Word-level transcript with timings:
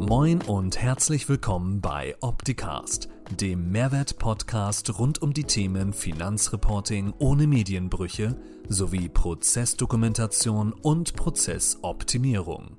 Moin 0.00 0.40
und 0.42 0.80
herzlich 0.80 1.28
willkommen 1.28 1.80
bei 1.80 2.14
Opticast, 2.20 3.08
dem 3.40 3.72
Mehrwert-Podcast 3.72 4.96
rund 4.96 5.20
um 5.20 5.34
die 5.34 5.42
Themen 5.42 5.92
Finanzreporting 5.92 7.12
ohne 7.18 7.48
Medienbrüche 7.48 8.36
sowie 8.68 9.08
Prozessdokumentation 9.08 10.72
und 10.72 11.16
Prozessoptimierung. 11.16 12.78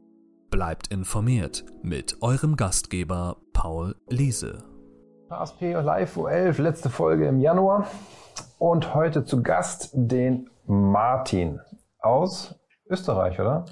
Bleibt 0.50 0.88
informiert 0.88 1.66
mit 1.84 2.22
eurem 2.22 2.56
Gastgeber 2.56 3.36
Paul 3.52 3.96
Liese. 4.08 4.64
HSP 5.30 5.74
Live 5.74 6.16
U11, 6.16 6.62
letzte 6.62 6.90
Folge 6.90 7.28
im 7.28 7.42
Januar 7.42 7.88
und 8.60 8.96
heute 8.96 9.26
zu 9.26 9.44
Gast 9.44 9.90
den 9.94 10.50
Martin 10.66 11.60
aus 12.00 12.56
Österreich, 12.90 13.40
oder? 13.40 13.66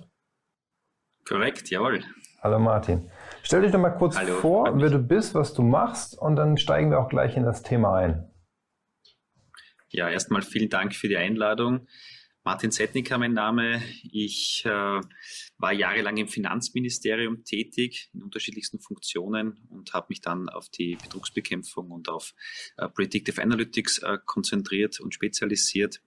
Korrekt, 1.27 1.70
jawohl. 1.70 2.04
Hallo 2.41 2.59
Martin. 2.59 3.09
Stell 3.48 3.61
dich 3.61 3.71
doch 3.71 3.79
mal 3.79 3.91
kurz 3.91 4.18
Hallo, 4.18 4.42
vor, 4.42 4.78
wer 4.78 4.89
du 4.89 5.00
bist, 5.00 5.33
was 5.33 5.54
du 5.54 5.61
machst 5.61 6.19
und 6.19 6.36
dann 6.36 6.57
steigen 6.57 6.92
wir 6.92 7.00
auch 7.00 7.07
gleich 7.07 7.38
in 7.38 7.43
das 7.43 7.64
Thema 7.64 7.96
ein. 7.96 8.29
Ja, 9.88 10.10
erstmal 10.10 10.42
vielen 10.42 10.68
Dank 10.68 10.93
für 10.93 11.07
die 11.07 11.15
Einladung. 11.15 11.88
Martin 12.43 12.71
Setnicker 12.71 13.18
mein 13.18 13.32
Name. 13.32 13.82
Ich 14.04 14.65
äh, 14.65 14.69
war 14.69 15.71
jahrelang 15.71 16.18
im 16.18 16.28
Finanzministerium 16.28 17.46
tätig 17.46 18.10
in 18.14 18.21
unterschiedlichsten 18.21 18.82
Funktionen 18.82 19.66
und 19.69 19.93
habe 19.93 20.07
mich 20.10 20.19
dann 20.19 20.50
auf 20.50 20.68
die 20.68 20.97
Betrugsbekämpfung 21.02 21.89
und 21.89 22.10
auf 22.10 22.33
äh, 22.75 22.89
Predictive 22.89 23.41
Analytics 23.41 24.00
äh, 24.00 24.18
konzentriert 24.25 25.00
und 25.00 25.14
spezialisiert. 25.14 26.02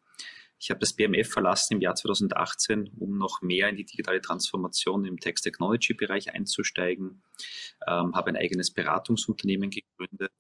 Ich 0.61 0.69
habe 0.71 0.79
das 0.79 0.93
BMF 0.93 1.31
verlassen 1.31 1.75
im 1.75 1.81
Jahr 1.81 1.95
2018, 1.95 2.91
um 2.99 3.17
noch 3.17 3.41
mehr 3.41 3.71
in 3.71 3.77
die 3.77 3.87
digitale 3.87 4.21
Transformation 4.21 5.07
im 5.07 5.19
Text 5.19 5.45
Technology 5.45 5.95
Bereich 5.95 6.35
einzusteigen. 6.35 7.23
Ähm, 7.87 8.15
habe 8.15 8.29
ein 8.29 8.37
eigenes 8.37 8.71
Beratungsunternehmen 8.71 9.71
gegründet. 9.71 10.31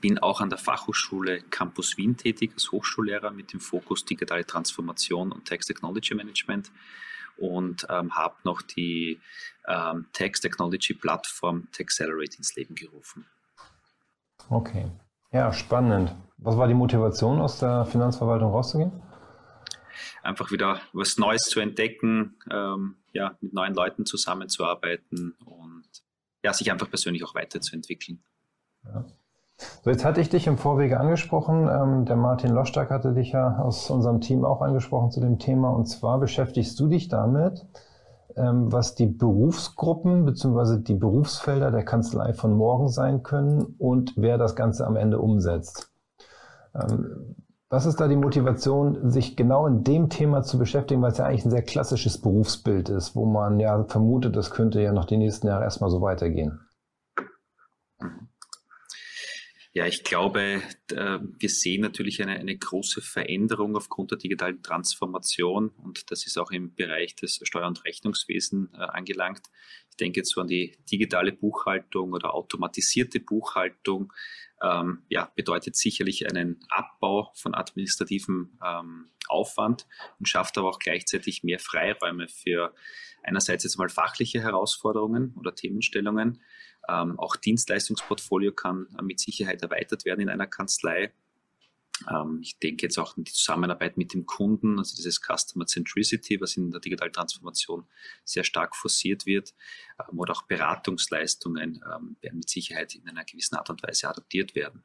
Bin 0.00 0.20
auch 0.20 0.40
an 0.40 0.48
der 0.48 0.58
Fachhochschule 0.58 1.42
Campus 1.50 1.96
Wien 1.96 2.16
tätig 2.16 2.52
als 2.54 2.70
Hochschullehrer 2.70 3.32
mit 3.32 3.52
dem 3.52 3.58
Fokus 3.58 4.04
digitale 4.04 4.46
Transformation 4.46 5.32
und 5.32 5.46
Text 5.46 5.66
Technology 5.68 6.14
Management 6.14 6.70
und 7.36 7.84
ähm, 7.90 8.14
habe 8.14 8.36
noch 8.44 8.62
die 8.62 9.20
ähm, 9.66 10.06
Text 10.12 10.42
Technology 10.42 10.94
Plattform 10.94 11.66
Texcelerate 11.72 12.36
ins 12.36 12.54
Leben 12.54 12.76
gerufen. 12.76 13.26
Okay. 14.48 14.88
Ja, 15.32 15.52
spannend. 15.52 16.14
Was 16.38 16.56
war 16.56 16.68
die 16.68 16.74
Motivation, 16.74 17.40
aus 17.40 17.58
der 17.58 17.84
Finanzverwaltung 17.84 18.52
rauszugehen? 18.52 18.92
Einfach 20.22 20.52
wieder 20.52 20.80
was 20.92 21.18
Neues 21.18 21.42
zu 21.42 21.60
entdecken, 21.60 22.36
ähm, 22.50 22.96
ja, 23.12 23.36
mit 23.40 23.52
neuen 23.52 23.74
Leuten 23.74 24.06
zusammenzuarbeiten 24.06 25.34
und 25.44 25.88
ja, 26.44 26.52
sich 26.52 26.70
einfach 26.70 26.88
persönlich 26.88 27.24
auch 27.24 27.34
weiterzuentwickeln. 27.34 28.22
Ja. 28.84 29.04
So, 29.82 29.90
jetzt 29.90 30.04
hatte 30.04 30.20
ich 30.20 30.28
dich 30.28 30.46
im 30.46 30.56
Vorwege 30.56 31.00
angesprochen. 31.00 31.68
Ähm, 31.68 32.04
der 32.04 32.14
Martin 32.14 32.52
Loschtak 32.52 32.90
hatte 32.90 33.12
dich 33.12 33.32
ja 33.32 33.58
aus 33.58 33.90
unserem 33.90 34.20
Team 34.20 34.44
auch 34.44 34.62
angesprochen 34.62 35.10
zu 35.10 35.20
dem 35.20 35.40
Thema. 35.40 35.70
Und 35.70 35.86
zwar 35.86 36.20
beschäftigst 36.20 36.78
du 36.78 36.86
dich 36.86 37.08
damit, 37.08 37.66
ähm, 38.36 38.70
was 38.70 38.94
die 38.94 39.06
Berufsgruppen 39.06 40.24
bzw. 40.24 40.80
die 40.80 40.94
Berufsfelder 40.94 41.72
der 41.72 41.84
Kanzlei 41.84 42.32
von 42.34 42.56
morgen 42.56 42.88
sein 42.88 43.24
können 43.24 43.74
und 43.78 44.12
wer 44.16 44.38
das 44.38 44.54
Ganze 44.54 44.86
am 44.86 44.94
Ende 44.94 45.18
umsetzt. 45.18 45.90
Ähm, 46.74 47.34
was 47.70 47.84
ist 47.84 47.96
da 47.96 48.08
die 48.08 48.16
Motivation, 48.16 49.10
sich 49.10 49.36
genau 49.36 49.66
in 49.66 49.84
dem 49.84 50.08
Thema 50.08 50.42
zu 50.42 50.58
beschäftigen, 50.58 51.02
weil 51.02 51.12
es 51.12 51.18
ja 51.18 51.26
eigentlich 51.26 51.44
ein 51.44 51.50
sehr 51.50 51.62
klassisches 51.62 52.18
Berufsbild 52.18 52.88
ist, 52.88 53.14
wo 53.14 53.26
man 53.26 53.60
ja 53.60 53.84
vermutet, 53.84 54.36
das 54.36 54.50
könnte 54.50 54.80
ja 54.80 54.92
noch 54.92 55.04
die 55.04 55.18
nächsten 55.18 55.48
Jahre 55.48 55.64
erstmal 55.64 55.90
so 55.90 56.00
weitergehen? 56.00 56.60
Ja, 59.74 59.86
ich 59.86 60.02
glaube, 60.02 60.62
wir 60.88 61.48
sehen 61.50 61.82
natürlich 61.82 62.22
eine, 62.22 62.32
eine 62.32 62.56
große 62.56 63.02
Veränderung 63.02 63.76
aufgrund 63.76 64.10
der 64.10 64.18
digitalen 64.18 64.62
Transformation 64.62 65.68
und 65.68 66.10
das 66.10 66.26
ist 66.26 66.38
auch 66.38 66.50
im 66.50 66.74
Bereich 66.74 67.14
des 67.16 67.38
Steuer- 67.42 67.68
und 67.68 67.84
Rechnungswesen 67.84 68.70
äh, 68.72 68.78
angelangt. 68.78 69.42
Ich 69.90 69.96
denke 69.98 70.20
jetzt 70.20 70.32
so 70.32 70.40
an 70.40 70.48
die 70.48 70.76
digitale 70.90 71.32
Buchhaltung 71.32 72.12
oder 72.12 72.34
automatisierte 72.34 73.20
Buchhaltung. 73.20 74.12
Ähm, 74.62 75.02
ja, 75.08 75.30
bedeutet 75.36 75.76
sicherlich 75.76 76.28
einen 76.28 76.58
Abbau 76.68 77.30
von 77.34 77.54
administrativem 77.54 78.58
ähm, 78.64 79.10
Aufwand 79.28 79.86
und 80.18 80.28
schafft 80.28 80.58
aber 80.58 80.68
auch 80.68 80.78
gleichzeitig 80.78 81.44
mehr 81.44 81.60
Freiräume 81.60 82.28
für 82.28 82.74
einerseits 83.22 83.64
jetzt 83.64 83.78
mal 83.78 83.88
fachliche 83.88 84.40
Herausforderungen 84.40 85.34
oder 85.36 85.54
Themenstellungen, 85.54 86.40
ähm, 86.88 87.18
auch 87.18 87.36
Dienstleistungsportfolio 87.36 88.52
kann 88.52 88.88
mit 89.02 89.20
Sicherheit 89.20 89.62
erweitert 89.62 90.04
werden 90.04 90.20
in 90.20 90.28
einer 90.28 90.46
Kanzlei. 90.46 91.12
Ähm, 92.10 92.40
ich 92.42 92.58
denke 92.58 92.86
jetzt 92.86 92.98
auch 92.98 93.16
an 93.16 93.24
die 93.24 93.32
Zusammenarbeit 93.32 93.96
mit 93.96 94.14
dem 94.14 94.26
Kunden, 94.26 94.78
also 94.78 94.94
dieses 94.96 95.20
Customer 95.20 95.66
Centricity, 95.66 96.40
was 96.40 96.56
in 96.56 96.70
der 96.70 96.80
digitalen 96.80 97.12
Transformation 97.12 97.86
sehr 98.24 98.44
stark 98.44 98.76
forciert 98.76 99.26
wird, 99.26 99.54
ähm, 99.98 100.18
oder 100.18 100.32
auch 100.32 100.42
Beratungsleistungen 100.42 101.80
ähm, 101.84 102.16
werden 102.20 102.38
mit 102.38 102.48
Sicherheit 102.48 102.94
in 102.94 103.08
einer 103.08 103.24
gewissen 103.24 103.56
Art 103.56 103.70
und 103.70 103.82
Weise 103.82 104.08
adaptiert 104.08 104.54
werden. 104.54 104.84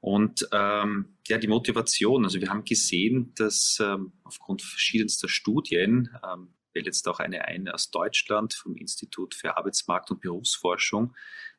Und 0.00 0.46
ähm, 0.52 1.16
ja, 1.26 1.38
die 1.38 1.48
Motivation, 1.48 2.24
also 2.24 2.38
wir 2.38 2.50
haben 2.50 2.64
gesehen, 2.64 3.32
dass 3.36 3.78
ähm, 3.80 4.12
aufgrund 4.22 4.60
verschiedenster 4.60 5.30
Studien 5.30 6.10
ähm, 6.22 6.52
wähle 6.74 6.86
jetzt 6.86 7.08
auch 7.08 7.20
eine 7.20 7.46
ein 7.46 7.68
aus 7.68 7.90
Deutschland 7.90 8.52
vom 8.52 8.76
Institut 8.76 9.34
für 9.34 9.56
Arbeitsmarkt 9.56 10.10
und 10.10 10.20
Berufsforschung, 10.20 11.14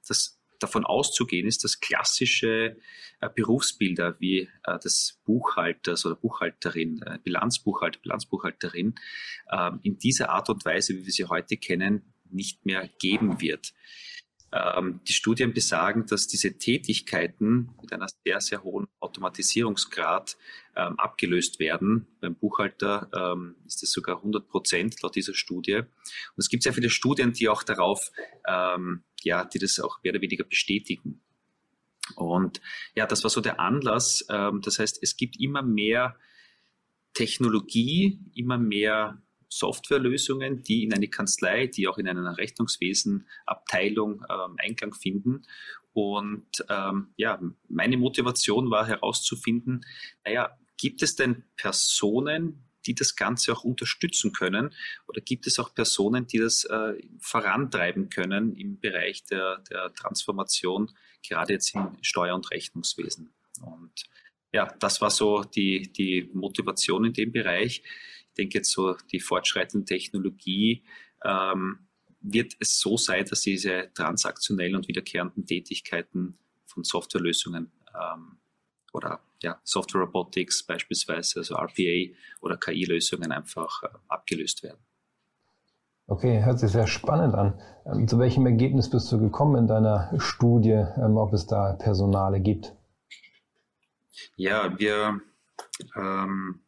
dass 0.07 0.34
davon 0.59 0.85
auszugehen 0.85 1.47
ist, 1.47 1.63
dass 1.63 1.79
klassische 1.79 2.77
äh, 3.21 3.29
Berufsbilder 3.33 4.15
wie 4.19 4.49
äh, 4.63 4.79
des 4.79 5.19
Buchhalters 5.25 6.05
oder 6.05 6.15
Buchhalterin, 6.15 7.01
äh, 7.01 7.19
Bilanzbuchhalter, 7.23 7.99
Bilanzbuchhalterin 7.99 8.95
ähm, 9.51 9.79
in 9.83 9.97
dieser 9.97 10.29
Art 10.29 10.49
und 10.49 10.65
Weise, 10.65 10.95
wie 10.95 11.05
wir 11.05 11.13
sie 11.13 11.25
heute 11.25 11.57
kennen, 11.57 12.13
nicht 12.29 12.65
mehr 12.65 12.89
geben 12.99 13.41
wird. 13.41 13.73
Ähm, 14.55 15.01
die 15.05 15.11
Studien 15.11 15.53
besagen, 15.53 16.05
dass 16.05 16.27
diese 16.27 16.57
Tätigkeiten 16.57 17.71
mit 17.81 17.91
einer 17.91 18.07
sehr, 18.23 18.39
sehr 18.39 18.63
hohen 18.63 18.87
Automatisierungsgrad 19.01 20.37
ähm, 20.77 20.97
abgelöst 20.97 21.59
werden. 21.59 22.07
Beim 22.21 22.35
Buchhalter 22.35 23.09
ähm, 23.13 23.55
ist 23.65 23.83
es 23.83 23.91
sogar 23.91 24.17
100 24.17 24.47
Prozent 24.47 25.01
laut 25.01 25.15
dieser 25.15 25.33
Studie. 25.33 25.75
Und 25.75 26.37
es 26.37 26.47
gibt 26.47 26.63
sehr 26.63 26.73
viele 26.73 26.89
Studien, 26.89 27.33
die 27.33 27.49
auch 27.49 27.63
darauf, 27.63 28.11
ähm, 28.47 29.03
ja, 29.23 29.43
die 29.43 29.59
das 29.59 29.77
auch 29.81 30.01
mehr 30.03 30.13
oder 30.13 30.21
weniger 30.21 30.45
bestätigen. 30.45 31.21
Und 32.15 32.61
ja, 32.95 33.05
das 33.07 33.23
war 33.23 33.29
so 33.29 33.41
der 33.41 33.59
Anlass. 33.59 34.25
Ähm, 34.29 34.61
das 34.61 34.79
heißt, 34.79 34.99
es 35.01 35.17
gibt 35.17 35.37
immer 35.37 35.63
mehr 35.63 36.15
Technologie, 37.13 38.19
immer 38.35 38.57
mehr 38.57 39.21
Softwarelösungen, 39.49 40.63
die 40.63 40.83
in 40.83 40.93
eine 40.93 41.07
Kanzlei, 41.07 41.67
die 41.67 41.87
auch 41.87 41.97
in 41.97 42.07
einer 42.07 42.37
Rechnungswesenabteilung 42.37 44.23
ähm, 44.29 44.55
Einklang 44.57 44.93
finden. 44.93 45.43
Und 45.93 46.47
ähm, 46.69 47.13
ja, 47.15 47.39
meine 47.69 47.97
Motivation 47.97 48.69
war 48.69 48.85
herauszufinden, 48.85 49.85
naja, 50.25 50.57
gibt 50.77 51.01
es 51.01 51.15
denn 51.15 51.43
Personen, 51.55 52.65
die 52.85 52.95
das 52.95 53.15
Ganze 53.15 53.53
auch 53.53 53.63
unterstützen 53.63 54.31
können? 54.31 54.73
Oder 55.07 55.21
gibt 55.21 55.47
es 55.47 55.59
auch 55.59 55.73
Personen, 55.73 56.27
die 56.27 56.39
das 56.39 56.65
äh, 56.65 56.93
vorantreiben 57.19 58.09
können 58.09 58.55
im 58.55 58.79
Bereich 58.79 59.23
der, 59.23 59.63
der 59.69 59.93
Transformation, 59.93 60.91
gerade 61.27 61.53
jetzt 61.53 61.73
im 61.75 61.97
Steuer- 62.01 62.35
und 62.35 62.51
Rechnungswesen? 62.51 63.33
Und 63.61 64.03
ja, 64.51 64.73
das 64.79 65.01
war 65.01 65.09
so 65.09 65.43
die, 65.43 65.91
die 65.91 66.29
Motivation 66.33 67.05
in 67.05 67.13
dem 67.13 67.31
Bereich 67.31 67.83
denke 68.35 68.59
jetzt 68.59 68.71
so 68.71 68.95
die 69.11 69.19
fortschreitende 69.19 69.85
Technologie 69.85 70.83
ähm, 71.23 71.79
wird 72.21 72.53
es 72.59 72.79
so 72.79 72.97
sein, 72.97 73.25
dass 73.25 73.41
diese 73.41 73.89
transaktionellen 73.93 74.75
und 74.75 74.87
wiederkehrenden 74.87 75.45
Tätigkeiten 75.45 76.37
von 76.65 76.83
Softwarelösungen 76.83 77.71
ähm, 77.93 78.37
oder 78.93 79.19
ja, 79.41 79.59
Software 79.63 80.01
Robotics 80.01 80.63
beispielsweise, 80.63 81.39
also 81.39 81.55
RPA 81.55 82.13
oder 82.41 82.57
KI-Lösungen 82.57 83.31
einfach 83.31 83.83
äh, 83.83 83.87
abgelöst 84.07 84.63
werden. 84.63 84.79
Okay, 86.07 86.43
hört 86.43 86.59
sich 86.59 86.71
sehr 86.71 86.87
spannend 86.87 87.33
an. 87.33 87.59
Ähm, 87.85 88.07
zu 88.07 88.19
welchem 88.19 88.45
Ergebnis 88.45 88.89
bist 88.89 89.11
du 89.11 89.19
gekommen 89.19 89.55
in 89.55 89.67
deiner 89.67 90.13
Studie, 90.19 90.85
ähm, 90.97 91.17
ob 91.17 91.33
es 91.33 91.47
da 91.47 91.73
Personale 91.73 92.39
gibt? 92.39 92.73
Ja, 94.35 94.77
wir 94.79 95.19
ähm, 95.95 96.61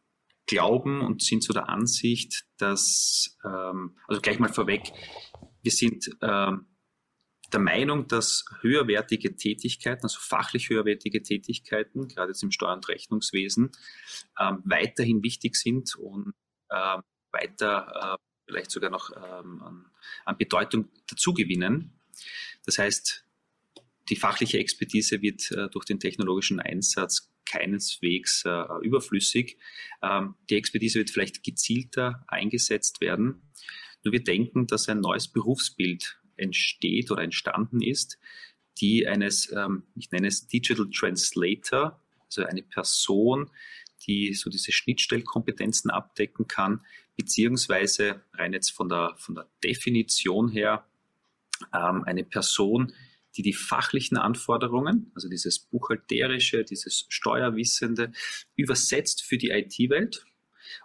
glauben 0.48 1.00
und 1.02 1.22
sind 1.22 1.44
so 1.44 1.52
der 1.52 1.68
Ansicht, 1.68 2.46
dass, 2.56 3.38
ähm, 3.44 3.96
also 4.08 4.20
gleich 4.20 4.40
mal 4.40 4.52
vorweg, 4.52 4.92
wir 5.62 5.70
sind 5.70 6.10
ähm, 6.22 6.66
der 7.52 7.60
Meinung, 7.60 8.08
dass 8.08 8.44
höherwertige 8.60 9.36
Tätigkeiten, 9.36 10.02
also 10.02 10.18
fachlich 10.20 10.68
höherwertige 10.68 11.22
Tätigkeiten, 11.22 12.08
gerade 12.08 12.30
jetzt 12.30 12.42
im 12.42 12.50
Steuer- 12.50 12.74
und 12.74 12.88
Rechnungswesen, 12.88 13.70
ähm, 14.40 14.62
weiterhin 14.64 15.22
wichtig 15.22 15.56
sind 15.56 15.94
und 15.94 16.34
ähm, 16.70 17.02
weiter 17.30 18.16
äh, 18.16 18.16
vielleicht 18.46 18.70
sogar 18.70 18.90
noch 18.90 19.10
ähm, 19.14 19.62
an, 19.62 19.86
an 20.24 20.38
Bedeutung 20.38 20.88
dazugewinnen. 21.06 21.98
Das 22.64 22.78
heißt, 22.78 23.24
die 24.08 24.16
fachliche 24.16 24.58
Expertise 24.58 25.20
wird 25.20 25.50
äh, 25.50 25.68
durch 25.68 25.84
den 25.84 26.00
technologischen 26.00 26.60
Einsatz 26.60 27.30
keineswegs 27.48 28.44
äh, 28.44 28.64
überflüssig. 28.82 29.56
Ähm, 30.02 30.34
die 30.50 30.56
Expertise 30.56 30.98
wird 30.98 31.10
vielleicht 31.10 31.42
gezielter 31.42 32.24
eingesetzt 32.28 33.00
werden. 33.00 33.42
Nur 34.04 34.12
wir 34.12 34.22
denken, 34.22 34.66
dass 34.66 34.88
ein 34.88 35.00
neues 35.00 35.28
Berufsbild 35.28 36.20
entsteht 36.36 37.10
oder 37.10 37.22
entstanden 37.22 37.80
ist, 37.80 38.18
die 38.80 39.06
eines, 39.08 39.50
ähm, 39.52 39.84
ich 39.96 40.10
nenne 40.10 40.28
es 40.28 40.46
Digital 40.46 40.88
Translator, 40.90 42.00
also 42.26 42.44
eine 42.44 42.62
Person, 42.62 43.50
die 44.06 44.34
so 44.34 44.50
diese 44.50 44.70
Schnittstellkompetenzen 44.70 45.90
abdecken 45.90 46.46
kann, 46.46 46.84
beziehungsweise 47.16 48.22
rein 48.34 48.52
jetzt 48.52 48.70
von 48.70 48.88
der, 48.88 49.14
von 49.16 49.34
der 49.34 49.48
Definition 49.64 50.48
her 50.48 50.86
ähm, 51.74 52.04
eine 52.04 52.24
Person, 52.24 52.92
die 53.36 53.42
die 53.42 53.52
fachlichen 53.52 54.16
Anforderungen, 54.16 55.12
also 55.14 55.28
dieses 55.28 55.58
buchhalterische, 55.58 56.64
dieses 56.64 57.06
Steuerwissende, 57.08 58.12
übersetzt 58.56 59.22
für 59.22 59.38
die 59.38 59.50
IT-Welt 59.50 60.24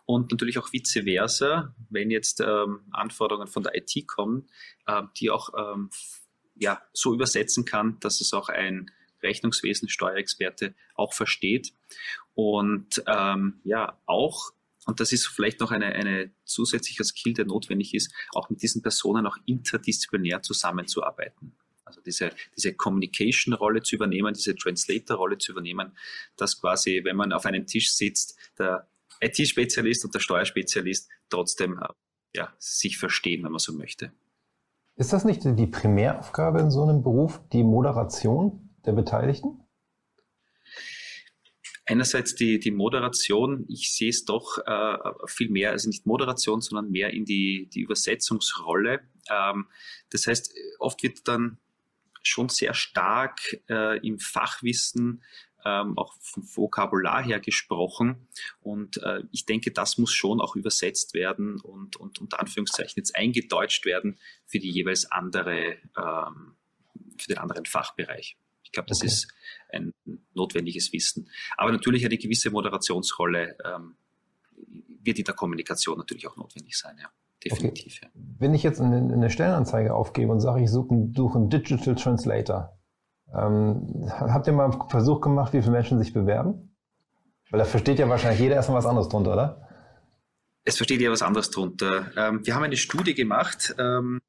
und 0.06 0.32
natürlich 0.32 0.58
auch 0.58 0.72
vice 0.72 1.04
versa, 1.04 1.74
wenn 1.90 2.12
jetzt 2.12 2.42
ähm, 2.42 2.82
Anforderungen 2.92 3.48
von 3.48 3.64
der 3.64 3.76
IT 3.76 4.08
kommen, 4.08 4.48
äh, 4.86 5.04
die 5.18 5.30
auch 5.30 5.50
ähm, 5.58 5.90
ja, 6.56 6.82
so 6.94 7.14
übersetzen 7.14 7.66
kann, 7.66 8.00
dass 8.00 8.22
es 8.22 8.34
auch 8.34 8.50
ein 8.50 8.92
Rechnungswesen, 9.22 9.90
Steuerexperte 9.90 10.76
auch 10.96 11.14
versteht. 11.14 11.74
Und 12.34 13.04
ähm, 13.08 13.62
ja, 13.64 13.98
auch, 14.06 14.52
und 14.86 15.00
das 15.00 15.12
ist 15.14 15.28
vielleicht 15.28 15.62
noch 15.62 15.72
eine, 15.72 15.88
eine 15.88 16.32
zusätzlicher 16.44 17.06
Skill, 17.06 17.34
der 17.34 17.46
notwendig 17.46 17.94
ist, 17.94 18.14
auch 18.34 18.50
mit 18.50 18.62
diesen 18.62 18.82
Personen 18.82 19.26
auch 19.26 19.38
interdisziplinär 19.46 20.42
zusammenzuarbeiten. 20.42 21.56
Also 21.94 22.02
diese, 22.02 22.32
diese 22.56 22.74
Communication-Rolle 22.74 23.84
zu 23.84 23.96
übernehmen, 23.96 24.34
diese 24.34 24.56
Translator-Rolle 24.56 25.38
zu 25.38 25.52
übernehmen, 25.52 25.92
dass 26.38 26.60
quasi, 26.60 27.02
wenn 27.04 27.16
man 27.16 27.32
auf 27.32 27.46
einem 27.46 27.68
Tisch 27.68 27.94
sitzt, 27.94 28.36
der 28.58 28.88
IT-Spezialist 29.22 30.04
und 30.06 30.16
der 30.16 30.20
Steuerspezialist 30.20 31.10
trotzdem 31.30 31.80
äh, 31.80 31.88
ja, 32.36 32.54
sich 32.58 32.98
verstehen, 32.98 33.44
wenn 33.44 33.52
man 33.52 33.60
so 33.60 33.74
möchte. 33.74 34.12
Ist 34.96 35.14
das 35.14 35.26
nicht 35.26 35.42
die 35.44 35.68
Primäraufgabe 35.68 36.60
in 36.60 36.72
so 36.72 36.84
einem 36.84 37.04
Beruf, 37.04 37.42
die 37.52 37.64
Moderation 37.64 38.70
der 38.86 38.94
Beteiligten? 38.94 39.60
Einerseits 41.86 42.36
die, 42.36 42.60
die 42.60 42.72
Moderation, 42.72 43.66
ich 43.68 43.94
sehe 43.94 44.10
es 44.10 44.24
doch 44.24 44.58
äh, 44.66 44.98
viel 45.28 45.50
mehr, 45.50 45.72
also 45.72 45.90
nicht 45.90 46.06
Moderation, 46.06 46.62
sondern 46.62 46.92
mehr 46.92 47.12
in 47.12 47.26
die, 47.26 47.70
die 47.74 47.82
Übersetzungsrolle. 47.82 49.02
Ähm, 49.30 49.68
das 50.10 50.28
heißt, 50.28 50.54
oft 50.80 51.04
wird 51.04 51.28
dann 51.28 51.58
schon 52.24 52.50
sehr 52.50 52.74
stark 52.74 53.40
äh, 53.70 54.00
im 54.06 54.20
Fachwissen 54.20 55.22
ähm, 55.66 55.98
auch 55.98 56.14
vom 56.20 56.44
Vokabular 56.44 57.24
her 57.24 57.40
gesprochen. 57.40 58.28
Und 58.62 58.98
äh, 58.98 59.24
ich 59.32 59.46
denke, 59.46 59.72
das 59.72 59.98
muss 59.98 60.14
schon 60.14 60.42
auch 60.42 60.56
übersetzt 60.56 61.14
werden 61.14 61.60
und, 61.62 61.96
und 61.96 62.20
unter 62.20 62.40
Anführungszeichen 62.40 62.96
jetzt 62.98 63.16
eingedeutscht 63.16 63.86
werden 63.86 64.20
für 64.46 64.60
die 64.60 64.72
jeweils 64.72 65.12
andere, 65.12 65.78
ähm, 65.98 66.56
für 67.18 67.28
den 67.28 67.38
anderen 67.38 67.66
Fachbereich. 67.66 68.38
Ich 68.64 68.72
glaube, 68.72 68.88
das 68.88 69.00
okay. 69.00 69.08
ist 69.08 69.28
ein 69.72 69.94
notwendiges 70.34 70.92
Wissen. 70.94 71.30
Aber 71.58 71.72
natürlich 71.72 72.06
eine 72.06 72.18
gewisse 72.18 72.50
Moderationsrolle 72.52 73.58
ähm, 73.64 73.96
wird 75.04 75.20
in 75.20 75.26
der 75.26 75.36
Kommunikation 75.36 75.98
natürlich 75.98 76.28
auch 76.28 76.38
notwendig 76.38 76.78
sein, 76.78 76.98
ja. 77.00 77.10
Definitiv. 77.44 77.98
Okay. 77.98 78.12
Ja. 78.14 78.22
Wenn 78.40 78.54
ich 78.54 78.64
jetzt 78.64 78.82
eine, 78.82 78.98
eine 78.98 79.30
Stellenanzeige 79.30 79.94
aufgebe 79.94 80.32
und 80.32 80.40
sage, 80.40 80.64
ich 80.64 80.72
suche, 80.72 81.10
suche 81.16 81.38
einen 81.38 81.50
Digital 81.50 81.96
Translator, 81.96 82.78
ähm, 83.34 84.10
habt 84.10 84.48
ihr 84.48 84.54
mal 84.54 84.72
einen 84.72 84.90
Versuch 84.90 85.22
gemacht, 85.22 85.54
wie 85.54 85.62
viele 85.62 85.72
Menschen 85.72 86.00
sich 86.00 86.14
bewerben? 86.14 86.76
Weil 87.50 87.60
da 87.60 87.66
versteht 87.66 88.00
ja 88.00 88.08
wahrscheinlich 88.10 88.40
jeder 88.40 88.56
erstmal 88.56 88.78
was 88.78 88.86
anderes 88.86 89.10
drunter, 89.10 89.34
oder? 89.34 89.68
Es 90.66 90.78
versteht 90.78 91.02
ja 91.02 91.12
was 91.12 91.22
anderes 91.22 91.50
drunter. 91.50 92.12
Ähm, 92.16 92.46
wir 92.46 92.56
haben 92.56 92.64
eine 92.64 92.78
Studie 92.78 93.14
gemacht, 93.14 93.76
ähm, 93.78 94.20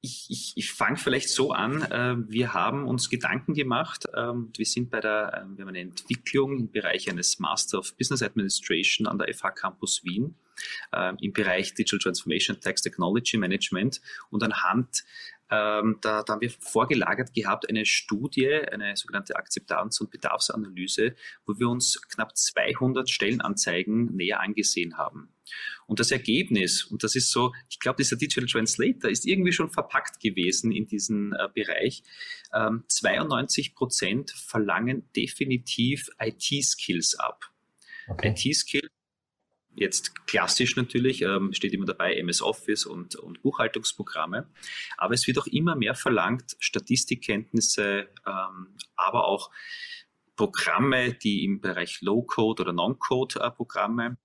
ich, 0.00 0.26
ich, 0.28 0.52
ich 0.56 0.72
fange 0.72 0.96
vielleicht 0.96 1.28
so 1.28 1.52
an. 1.52 1.82
Äh, 1.82 2.16
wir 2.28 2.54
haben 2.54 2.86
uns 2.86 3.10
Gedanken 3.10 3.54
gemacht. 3.54 4.06
Ähm, 4.16 4.52
wir 4.56 4.64
sind 4.66 4.90
bei 4.90 5.00
der, 5.00 5.32
äh, 5.34 5.56
wir 5.56 5.62
haben 5.64 5.68
eine 5.68 5.80
Entwicklung 5.80 6.56
im 6.56 6.70
Bereich 6.70 7.10
eines 7.10 7.38
Master 7.38 7.78
of 7.78 7.96
Business 7.96 8.22
Administration 8.22 9.06
an 9.06 9.18
der 9.18 9.32
FH 9.34 9.50
Campus 9.52 10.04
Wien 10.04 10.36
äh, 10.92 11.12
im 11.20 11.32
Bereich 11.32 11.74
Digital 11.74 11.98
Transformation 11.98 12.60
Tax 12.60 12.82
Technology 12.82 13.36
Management 13.36 14.00
und 14.30 14.42
anhand 14.42 15.04
ähm, 15.50 15.98
da, 16.02 16.22
da 16.22 16.34
haben 16.34 16.40
wir 16.40 16.50
vorgelagert 16.50 17.32
gehabt 17.32 17.68
eine 17.68 17.86
Studie, 17.86 18.48
eine 18.48 18.96
sogenannte 18.96 19.36
Akzeptanz- 19.36 20.00
und 20.00 20.10
Bedarfsanalyse, 20.10 21.14
wo 21.46 21.58
wir 21.58 21.68
uns 21.68 22.00
knapp 22.08 22.36
200 22.36 23.08
Stellenanzeigen 23.08 24.14
näher 24.14 24.40
angesehen 24.40 24.98
haben. 24.98 25.30
Und 25.86 26.00
das 26.00 26.10
Ergebnis, 26.10 26.84
und 26.84 27.02
das 27.02 27.14
ist 27.14 27.30
so, 27.30 27.54
ich 27.70 27.80
glaube, 27.80 27.96
dieser 27.96 28.16
Digital 28.16 28.46
Translator 28.46 29.10
ist 29.10 29.26
irgendwie 29.26 29.52
schon 29.52 29.70
verpackt 29.70 30.20
gewesen 30.20 30.70
in 30.70 30.86
diesen 30.86 31.32
äh, 31.32 31.48
Bereich. 31.54 32.02
Ähm, 32.52 32.84
92 32.88 33.74
Prozent 33.74 34.30
verlangen 34.32 35.08
definitiv 35.16 36.10
IT-Skills 36.20 37.18
ab. 37.18 37.46
Okay. 38.08 38.34
IT-Skills 38.36 38.90
Jetzt 39.78 40.26
klassisch 40.26 40.76
natürlich, 40.76 41.22
ähm, 41.22 41.52
steht 41.52 41.72
immer 41.72 41.86
dabei 41.86 42.14
MS 42.16 42.42
Office 42.42 42.84
und, 42.86 43.14
und 43.16 43.42
Buchhaltungsprogramme. 43.42 44.48
Aber 44.96 45.14
es 45.14 45.26
wird 45.26 45.38
auch 45.38 45.46
immer 45.46 45.76
mehr 45.76 45.94
verlangt, 45.94 46.56
Statistikkenntnisse, 46.58 48.08
ähm, 48.26 48.76
aber 48.96 49.26
auch 49.26 49.50
Programme, 50.36 51.14
die 51.14 51.44
im 51.44 51.60
Bereich 51.60 52.00
Low-Code 52.00 52.62
oder 52.62 52.72
Non-Code-Programme 52.72 54.16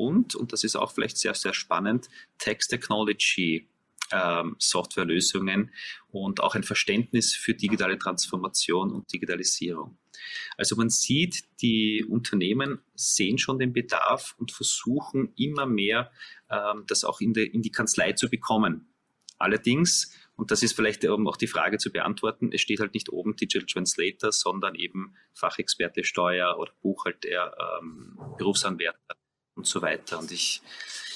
und, 0.00 0.34
und 0.34 0.52
das 0.52 0.64
ist 0.64 0.76
auch 0.76 0.92
vielleicht 0.92 1.18
sehr, 1.18 1.34
sehr 1.34 1.52
spannend, 1.52 2.08
Text 2.38 2.70
Technology 2.70 3.69
ähm, 4.12 4.56
Softwarelösungen 4.58 5.72
und 6.10 6.40
auch 6.40 6.54
ein 6.54 6.62
Verständnis 6.62 7.34
für 7.34 7.54
digitale 7.54 7.98
Transformation 7.98 8.92
und 8.92 9.12
Digitalisierung. 9.12 9.98
Also 10.56 10.76
man 10.76 10.90
sieht, 10.90 11.44
die 11.62 12.04
Unternehmen 12.08 12.80
sehen 12.94 13.38
schon 13.38 13.58
den 13.58 13.72
Bedarf 13.72 14.34
und 14.38 14.52
versuchen 14.52 15.32
immer 15.36 15.66
mehr, 15.66 16.10
ähm, 16.50 16.84
das 16.86 17.04
auch 17.04 17.20
in, 17.20 17.32
de, 17.32 17.46
in 17.46 17.62
die 17.62 17.72
Kanzlei 17.72 18.12
zu 18.12 18.28
bekommen. 18.28 18.86
Allerdings, 19.38 20.14
und 20.36 20.50
das 20.50 20.62
ist 20.62 20.74
vielleicht 20.74 21.04
um 21.06 21.26
auch 21.26 21.36
die 21.36 21.46
Frage 21.46 21.78
zu 21.78 21.90
beantworten, 21.90 22.50
es 22.52 22.60
steht 22.60 22.80
halt 22.80 22.92
nicht 22.92 23.08
oben 23.08 23.36
Digital 23.36 23.66
Translator, 23.66 24.32
sondern 24.32 24.74
eben 24.74 25.14
Fachexperte 25.32 26.04
Steuer 26.04 26.58
oder 26.58 26.72
Buchhalter, 26.82 27.56
ähm, 27.80 28.18
Berufsanwärter 28.36 29.16
und 29.54 29.66
so 29.66 29.80
weiter. 29.80 30.18
Und 30.18 30.30
ich, 30.30 30.60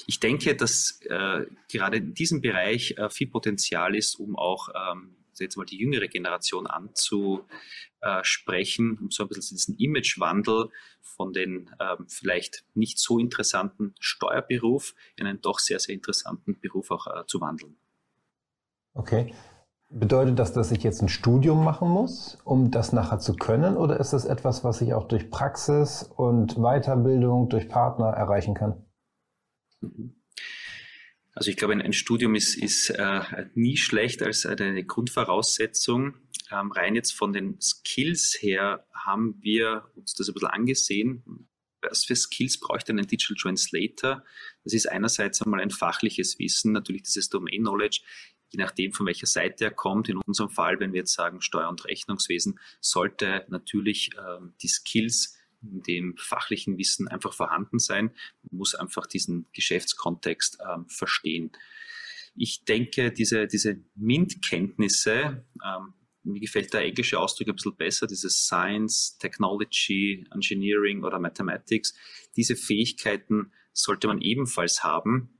ich 0.07 0.21
denke, 0.21 0.55
dass 0.55 1.01
äh, 1.09 1.47
gerade 1.71 1.97
in 1.99 2.15
diesem 2.15 2.41
Bereich 2.41 2.97
äh, 2.99 3.11
viel 3.11 3.29
Potenzial 3.29 3.95
ist, 3.95 4.17
um 4.17 4.37
auch 4.37 4.69
ähm, 4.75 5.17
jetzt 5.39 5.57
mal 5.57 5.65
die 5.65 5.79
jüngere 5.79 6.09
Generation 6.09 6.67
anzusprechen, 6.67 8.99
um 9.01 9.11
so 9.11 9.23
ein 9.25 9.29
bisschen 9.29 9.57
diesen 9.57 9.79
Imagewandel 9.79 10.69
von 11.03 11.33
den 11.33 11.71
ähm, 11.81 12.07
vielleicht 12.09 12.65
nicht 12.75 12.99
so 12.99 13.19
interessanten 13.19 13.95
Steuerberuf 13.99 14.95
in 15.17 15.27
einen 15.27 15.41
doch 15.41 15.59
sehr, 15.59 15.81
sehr 15.81 15.95
interessanten 15.95 16.61
Beruf 16.61 16.91
auch 16.91 17.07
äh, 17.07 17.25
zu 17.27 17.41
wandeln. 17.41 17.79
Okay. 18.95 19.35
Bedeutet 19.91 20.39
das, 20.39 20.53
dass 20.53 20.73
ich 20.73 20.83
jetzt 20.83 21.03
ein 21.03 21.09
Studium 21.09 21.63
machen 21.63 21.89
muss, 21.89 22.39
um 22.45 22.73
das 22.73 22.93
nachher 22.93 23.21
zu 23.21 23.37
können? 23.37 23.77
Oder 23.77 24.01
ist 24.01 24.13
das 24.13 24.25
etwas, 24.25 24.65
was 24.65 24.81
ich 24.81 24.93
auch 24.93 25.07
durch 25.07 25.31
Praxis 25.31 26.11
und 26.17 26.57
Weiterbildung, 26.57 27.49
durch 27.49 27.69
Partner 27.69 28.09
erreichen 28.09 28.55
kann? 28.55 28.84
Also 31.35 31.51
ich 31.51 31.57
glaube, 31.57 31.75
ein, 31.75 31.93
Studium 31.93 32.37
ist, 32.37 32.57
ist 32.57 32.91
äh, 32.91 33.47
nie 33.55 33.77
schlecht 33.77 34.23
als 34.23 34.47
eine 34.47 34.85
Grundvoraussetzung. 34.85 36.15
Ähm, 36.51 36.71
rein 36.71 36.95
jetzt 36.95 37.13
von 37.13 37.33
den 37.33 37.61
Skills 37.61 38.37
her 38.41 38.87
haben 38.93 39.37
wir 39.41 39.91
uns 39.97 40.15
das 40.15 40.29
ein 40.29 40.35
bisschen 40.35 40.49
angesehen. 40.49 41.49
Was 41.81 42.05
für 42.05 42.15
Skills 42.15 42.61
braucht 42.61 42.89
ein 42.89 42.97
Digital 42.99 43.37
Translator? 43.37 44.25
Das 44.63 44.73
ist 44.73 44.89
einerseits 44.89 45.43
einmal 45.43 45.61
ein 45.61 45.71
fachliches 45.71 46.39
Wissen, 46.39 46.73
natürlich 46.73 47.03
dieses 47.03 47.29
Domain 47.29 47.63
Knowledge, 47.63 48.03
je 48.51 48.59
nachdem, 48.59 48.93
von 48.93 49.07
welcher 49.07 49.27
Seite 49.27 49.65
er 49.65 49.71
kommt. 49.73 50.09
In 50.09 50.17
unserem 50.19 50.51
Fall, 50.51 50.79
wenn 50.79 50.93
wir 50.93 51.01
jetzt 51.01 51.15
sagen 51.15 51.41
Steuer- 51.41 51.69
und 51.69 51.85
Rechnungswesen, 51.85 52.61
sollte 52.81 53.45
natürlich 53.49 54.11
ähm, 54.17 54.55
die 54.63 54.69
Skills 54.69 55.37
dem 55.65 56.17
fachlichen 56.17 56.79
Wissen 56.79 57.09
einfach 57.09 57.33
vorhanden 57.33 57.79
sein. 57.79 58.11
Man 58.51 58.59
muss 58.59 58.75
einfach 58.75 59.07
diesen 59.07 59.47
Geschäftskontext 59.53 60.59
ähm, 60.69 60.87
verstehen. 60.89 61.53
Ich 62.37 62.65
denke, 62.65 63.13
diese, 63.13 63.47
diese 63.47 63.81
MINT-Kenntnisse, 63.95 65.45
ähm, 65.65 65.95
mir 66.25 66.41
gefällt 66.41 66.73
der 66.73 66.83
englische 66.83 67.19
Ausdruck 67.19 67.49
ein 67.49 67.57
bisschen 67.57 67.77
besser, 67.77 68.07
dieses 68.07 68.47
Science, 68.47 69.19
Technology, 69.19 70.27
Engineering 70.33 71.05
oder 71.05 71.19
Mathematics. 71.19 71.95
Diese 72.37 72.57
Fähigkeiten 72.57 73.53
sollte 73.73 74.07
man 74.07 74.21
ebenfalls 74.21 74.83
haben, 74.83 75.31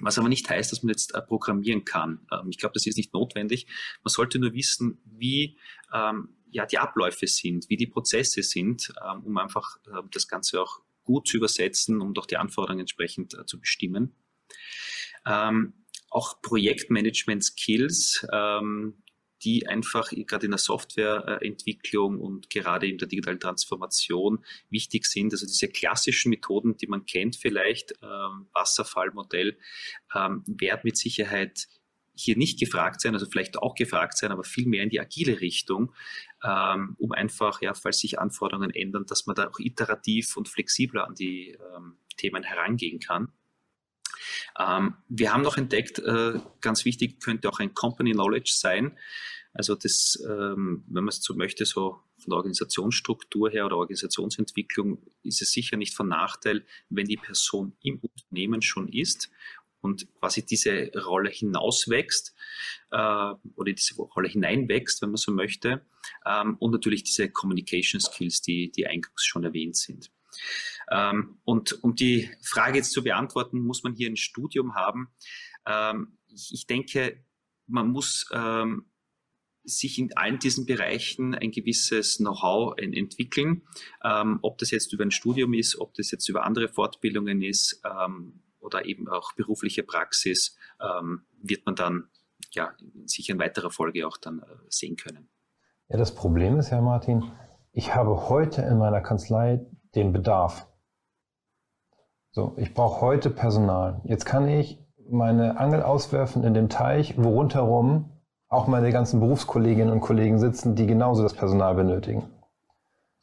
Was 0.00 0.18
aber 0.18 0.28
nicht 0.28 0.48
heißt, 0.50 0.72
dass 0.72 0.82
man 0.82 0.90
jetzt 0.90 1.14
äh, 1.14 1.22
programmieren 1.22 1.84
kann. 1.84 2.26
Ähm, 2.32 2.48
ich 2.50 2.58
glaube, 2.58 2.72
das 2.72 2.86
ist 2.86 2.96
nicht 2.96 3.12
notwendig. 3.12 3.66
Man 4.02 4.10
sollte 4.10 4.38
nur 4.38 4.52
wissen, 4.54 4.98
wie 5.04 5.56
ähm, 5.92 6.30
ja, 6.54 6.64
die 6.66 6.78
Abläufe 6.78 7.26
sind, 7.26 7.68
wie 7.68 7.76
die 7.76 7.88
Prozesse 7.88 8.44
sind, 8.44 8.92
ähm, 9.04 9.24
um 9.24 9.36
einfach 9.38 9.76
äh, 9.88 10.02
das 10.12 10.28
Ganze 10.28 10.62
auch 10.62 10.80
gut 11.02 11.26
zu 11.26 11.36
übersetzen 11.36 12.00
und 12.00 12.16
auch 12.16 12.26
die 12.26 12.36
Anforderungen 12.36 12.80
entsprechend 12.80 13.34
äh, 13.34 13.44
zu 13.44 13.58
bestimmen. 13.58 14.14
Ähm, 15.26 15.84
auch 16.10 16.40
Projektmanagement-Skills, 16.42 18.28
ähm, 18.32 19.02
die 19.42 19.66
einfach 19.66 20.10
gerade 20.10 20.46
in 20.46 20.52
der 20.52 20.58
Softwareentwicklung 20.58 22.20
und 22.20 22.48
gerade 22.50 22.86
in 22.86 22.98
der 22.98 23.08
digitalen 23.08 23.40
Transformation 23.40 24.44
wichtig 24.70 25.06
sind. 25.06 25.32
Also 25.32 25.46
diese 25.46 25.68
klassischen 25.68 26.30
Methoden, 26.30 26.76
die 26.76 26.86
man 26.86 27.04
kennt 27.04 27.34
vielleicht, 27.34 27.94
ähm, 28.00 28.46
Wasserfallmodell, 28.52 29.58
ähm, 30.14 30.44
werden 30.46 30.82
mit 30.84 30.96
Sicherheit 30.96 31.66
hier 32.14 32.36
nicht 32.36 32.58
gefragt 32.58 33.00
sein, 33.00 33.14
also 33.14 33.26
vielleicht 33.26 33.58
auch 33.58 33.74
gefragt 33.74 34.16
sein, 34.16 34.30
aber 34.30 34.44
viel 34.44 34.66
mehr 34.66 34.82
in 34.82 34.90
die 34.90 35.00
agile 35.00 35.40
Richtung, 35.40 35.92
ähm, 36.44 36.94
um 36.98 37.12
einfach, 37.12 37.60
ja, 37.60 37.74
falls 37.74 37.98
sich 37.98 38.18
Anforderungen 38.18 38.70
ändern, 38.70 39.04
dass 39.06 39.26
man 39.26 39.34
da 39.34 39.48
auch 39.48 39.58
iterativ 39.58 40.36
und 40.36 40.48
flexibler 40.48 41.06
an 41.06 41.14
die 41.14 41.58
ähm, 41.76 41.96
Themen 42.16 42.42
herangehen 42.42 43.00
kann. 43.00 43.32
Ähm, 44.58 44.94
wir 45.08 45.32
haben 45.32 45.42
noch 45.42 45.56
entdeckt, 45.56 45.98
äh, 45.98 46.38
ganz 46.60 46.84
wichtig 46.84 47.20
könnte 47.20 47.48
auch 47.48 47.58
ein 47.58 47.74
Company 47.74 48.12
Knowledge 48.12 48.52
sein. 48.54 48.96
Also 49.52 49.74
das, 49.76 50.20
ähm, 50.28 50.84
wenn 50.88 51.04
man 51.04 51.08
es 51.08 51.22
so 51.22 51.34
möchte, 51.34 51.64
so 51.64 52.00
von 52.18 52.30
der 52.30 52.36
Organisationsstruktur 52.38 53.50
her 53.50 53.66
oder 53.66 53.76
Organisationsentwicklung 53.76 54.98
ist 55.22 55.42
es 55.42 55.52
sicher 55.52 55.76
nicht 55.76 55.94
von 55.94 56.08
Nachteil, 56.08 56.64
wenn 56.88 57.06
die 57.06 57.16
Person 57.16 57.76
im 57.82 58.00
Unternehmen 58.00 58.62
schon 58.62 58.88
ist 58.88 59.30
und 59.84 60.12
quasi 60.18 60.44
diese 60.44 60.90
Rolle 61.04 61.30
hinauswächst 61.30 62.34
äh, 62.90 62.96
oder 62.96 63.72
diese 63.72 63.94
Rolle 63.96 64.28
hineinwächst, 64.28 65.02
wenn 65.02 65.10
man 65.10 65.18
so 65.18 65.30
möchte. 65.30 65.84
Ähm, 66.26 66.56
und 66.58 66.72
natürlich 66.72 67.04
diese 67.04 67.30
Communication 67.30 68.00
Skills, 68.00 68.40
die, 68.40 68.72
die 68.72 68.86
eingangs 68.86 69.24
schon 69.24 69.44
erwähnt 69.44 69.76
sind. 69.76 70.10
Ähm, 70.90 71.38
und 71.44 71.84
um 71.84 71.94
die 71.94 72.30
Frage 72.42 72.78
jetzt 72.78 72.92
zu 72.92 73.04
beantworten, 73.04 73.60
muss 73.60 73.82
man 73.84 73.94
hier 73.94 74.08
ein 74.08 74.16
Studium 74.16 74.74
haben. 74.74 75.08
Ähm, 75.66 76.16
ich, 76.28 76.52
ich, 76.52 76.66
denke, 76.66 77.22
man 77.66 77.88
muss 77.90 78.26
ähm, 78.32 78.86
sich 79.64 79.98
in 79.98 80.16
allen 80.16 80.38
diesen 80.38 80.64
Bereichen 80.64 81.34
ein 81.34 81.50
gewisses 81.50 82.16
Know-how 82.16 82.74
entwickeln. 82.78 83.62
Ähm, 84.02 84.38
ob 84.40 84.56
das 84.58 84.70
jetzt 84.70 84.94
über 84.94 85.04
ein 85.04 85.10
Studium 85.10 85.52
ist, 85.52 85.78
ob 85.78 85.92
das 85.94 86.10
jetzt 86.10 86.28
über 86.28 86.44
andere 86.44 86.68
Fortbildungen 86.68 87.42
ist 87.42 87.82
ähm, 87.84 88.40
oder 88.64 88.86
eben 88.86 89.08
auch 89.08 89.34
berufliche 89.34 89.82
Praxis, 89.82 90.56
ähm, 90.80 91.24
wird 91.40 91.66
man 91.66 91.74
dann 91.74 92.08
ja 92.50 92.72
sicher 93.04 93.34
in 93.34 93.38
weiterer 93.38 93.70
Folge 93.70 94.06
auch 94.06 94.16
dann 94.16 94.40
äh, 94.40 94.44
sehen 94.68 94.96
können. 94.96 95.28
Ja, 95.88 95.98
das 95.98 96.14
Problem 96.14 96.58
ist 96.58 96.70
ja, 96.70 96.80
Martin, 96.80 97.30
ich 97.72 97.94
habe 97.94 98.28
heute 98.28 98.62
in 98.62 98.78
meiner 98.78 99.00
Kanzlei 99.00 99.66
den 99.94 100.12
Bedarf. 100.12 100.66
So, 102.30 102.54
ich 102.56 102.74
brauche 102.74 103.00
heute 103.00 103.30
Personal. 103.30 104.00
Jetzt 104.04 104.24
kann 104.24 104.48
ich 104.48 104.80
meine 105.08 105.58
Angel 105.58 105.82
auswerfen 105.82 106.42
in 106.42 106.54
dem 106.54 106.68
Teich, 106.68 107.14
wo 107.16 107.30
rundherum 107.30 108.10
auch 108.48 108.66
meine 108.66 108.90
ganzen 108.92 109.20
Berufskolleginnen 109.20 109.92
und 109.92 110.00
Kollegen 110.00 110.38
sitzen, 110.38 110.74
die 110.74 110.86
genauso 110.86 111.22
das 111.22 111.34
Personal 111.34 111.74
benötigen. 111.74 112.30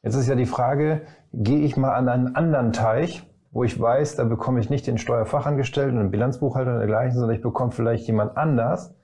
Jetzt 0.03 0.15
ist 0.15 0.27
ja 0.27 0.35
die 0.35 0.45
Frage, 0.45 1.05
gehe 1.33 1.59
ich 1.59 1.77
mal 1.77 1.93
an 1.93 2.09
einen 2.09 2.35
anderen 2.35 2.73
Teich, 2.73 3.23
wo 3.51 3.63
ich 3.63 3.79
weiß, 3.79 4.15
da 4.15 4.23
bekomme 4.23 4.59
ich 4.59 4.69
nicht 4.69 4.87
den 4.87 4.97
Steuerfachangestellten 4.97 5.97
und 5.97 6.05
den 6.05 6.11
Bilanzbuchhalter 6.11 6.73
und 6.73 6.79
dergleichen, 6.79 7.19
sondern 7.19 7.35
ich 7.35 7.41
bekomme 7.41 7.71
vielleicht 7.71 8.07
jemand 8.07 8.37
anders, 8.37 8.95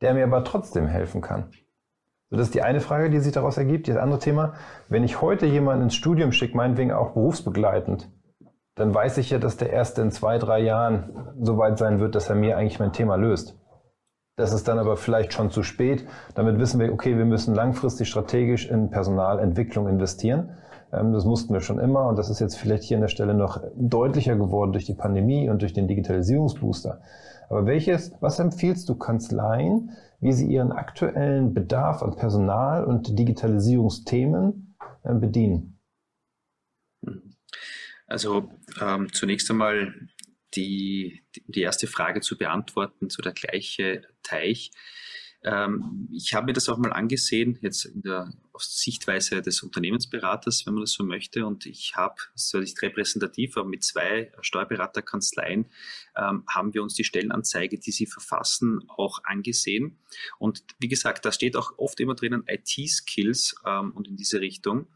der 0.00 0.14
mir 0.14 0.24
aber 0.24 0.44
trotzdem 0.44 0.86
helfen 0.86 1.20
kann. 1.20 1.50
So, 2.30 2.36
das 2.36 2.46
ist 2.46 2.54
die 2.54 2.62
eine 2.62 2.80
Frage, 2.80 3.10
die 3.10 3.20
sich 3.20 3.32
daraus 3.32 3.56
ergibt. 3.56 3.88
Das 3.88 3.96
andere 3.96 4.18
Thema, 4.18 4.54
wenn 4.88 5.04
ich 5.04 5.20
heute 5.20 5.46
jemanden 5.46 5.84
ins 5.84 5.94
Studium 5.94 6.32
schicke, 6.32 6.56
meinetwegen 6.56 6.92
auch 6.92 7.12
berufsbegleitend, 7.12 8.10
dann 8.74 8.94
weiß 8.94 9.18
ich 9.18 9.30
ja, 9.30 9.38
dass 9.38 9.56
der 9.56 9.70
erst 9.70 9.98
in 9.98 10.10
zwei, 10.10 10.38
drei 10.38 10.60
Jahren 10.60 11.34
so 11.40 11.56
weit 11.56 11.78
sein 11.78 11.98
wird, 11.98 12.14
dass 12.14 12.28
er 12.28 12.36
mir 12.36 12.56
eigentlich 12.56 12.78
mein 12.78 12.92
Thema 12.92 13.16
löst. 13.16 13.58
Das 14.36 14.52
ist 14.52 14.68
dann 14.68 14.78
aber 14.78 14.96
vielleicht 14.98 15.32
schon 15.32 15.50
zu 15.50 15.62
spät. 15.62 16.06
Damit 16.34 16.58
wissen 16.58 16.78
wir, 16.78 16.92
okay, 16.92 17.16
wir 17.16 17.24
müssen 17.24 17.54
langfristig 17.54 18.08
strategisch 18.08 18.68
in 18.68 18.90
Personalentwicklung 18.90 19.88
investieren. 19.88 20.58
Ähm, 20.96 21.12
das 21.12 21.24
mussten 21.24 21.52
wir 21.52 21.60
schon 21.60 21.78
immer 21.78 22.06
und 22.06 22.16
das 22.16 22.30
ist 22.30 22.40
jetzt 22.40 22.56
vielleicht 22.56 22.84
hier 22.84 22.96
an 22.96 23.02
der 23.02 23.08
Stelle 23.08 23.34
noch 23.34 23.62
deutlicher 23.76 24.36
geworden 24.36 24.72
durch 24.72 24.84
die 24.84 24.94
Pandemie 24.94 25.48
und 25.48 25.62
durch 25.62 25.72
den 25.72 25.88
Digitalisierungsbooster. 25.88 27.00
Aber 27.48 27.66
welches, 27.66 28.12
was 28.20 28.38
empfiehlst 28.38 28.88
du 28.88 28.96
Kanzleien, 28.96 29.90
wie 30.20 30.32
sie 30.32 30.46
ihren 30.46 30.72
aktuellen 30.72 31.54
Bedarf 31.54 32.02
an 32.02 32.16
Personal 32.16 32.84
und 32.84 33.18
Digitalisierungsthemen 33.18 34.76
äh, 35.04 35.14
bedienen? 35.14 35.78
Also 38.06 38.50
ähm, 38.80 39.12
zunächst 39.12 39.50
einmal 39.50 39.92
die, 40.54 41.22
die 41.46 41.62
erste 41.62 41.86
Frage 41.86 42.20
zu 42.20 42.38
beantworten, 42.38 43.10
so 43.10 43.22
der 43.22 43.32
gleiche 43.32 44.02
Teich. 44.22 44.70
Ähm, 45.46 46.08
ich 46.12 46.34
habe 46.34 46.46
mir 46.46 46.52
das 46.52 46.68
auch 46.68 46.76
mal 46.76 46.92
angesehen, 46.92 47.56
jetzt 47.62 47.84
in 47.84 48.02
der, 48.02 48.32
Sichtweise 48.58 49.42
des 49.42 49.62
Unternehmensberaters, 49.62 50.64
wenn 50.64 50.74
man 50.74 50.82
das 50.82 50.92
so 50.92 51.04
möchte. 51.04 51.46
Und 51.46 51.66
ich 51.66 51.94
habe, 51.94 52.16
so 52.34 52.58
nicht 52.58 52.80
repräsentativ, 52.80 53.56
aber 53.56 53.68
mit 53.68 53.84
zwei 53.84 54.32
Steuerberaterkanzleien 54.40 55.66
ähm, 56.16 56.44
haben 56.48 56.72
wir 56.74 56.82
uns 56.82 56.94
die 56.94 57.04
Stellenanzeige, 57.04 57.78
die 57.78 57.92
sie 57.92 58.06
verfassen, 58.06 58.82
auch 58.88 59.20
angesehen. 59.24 59.98
Und 60.38 60.64
wie 60.78 60.88
gesagt, 60.88 61.26
da 61.26 61.32
steht 61.32 61.54
auch 61.54 61.78
oft 61.78 62.00
immer 62.00 62.14
drinnen 62.14 62.44
IT-Skills 62.46 63.56
ähm, 63.66 63.92
und 63.92 64.08
in 64.08 64.16
diese 64.16 64.40
Richtung. 64.40 64.86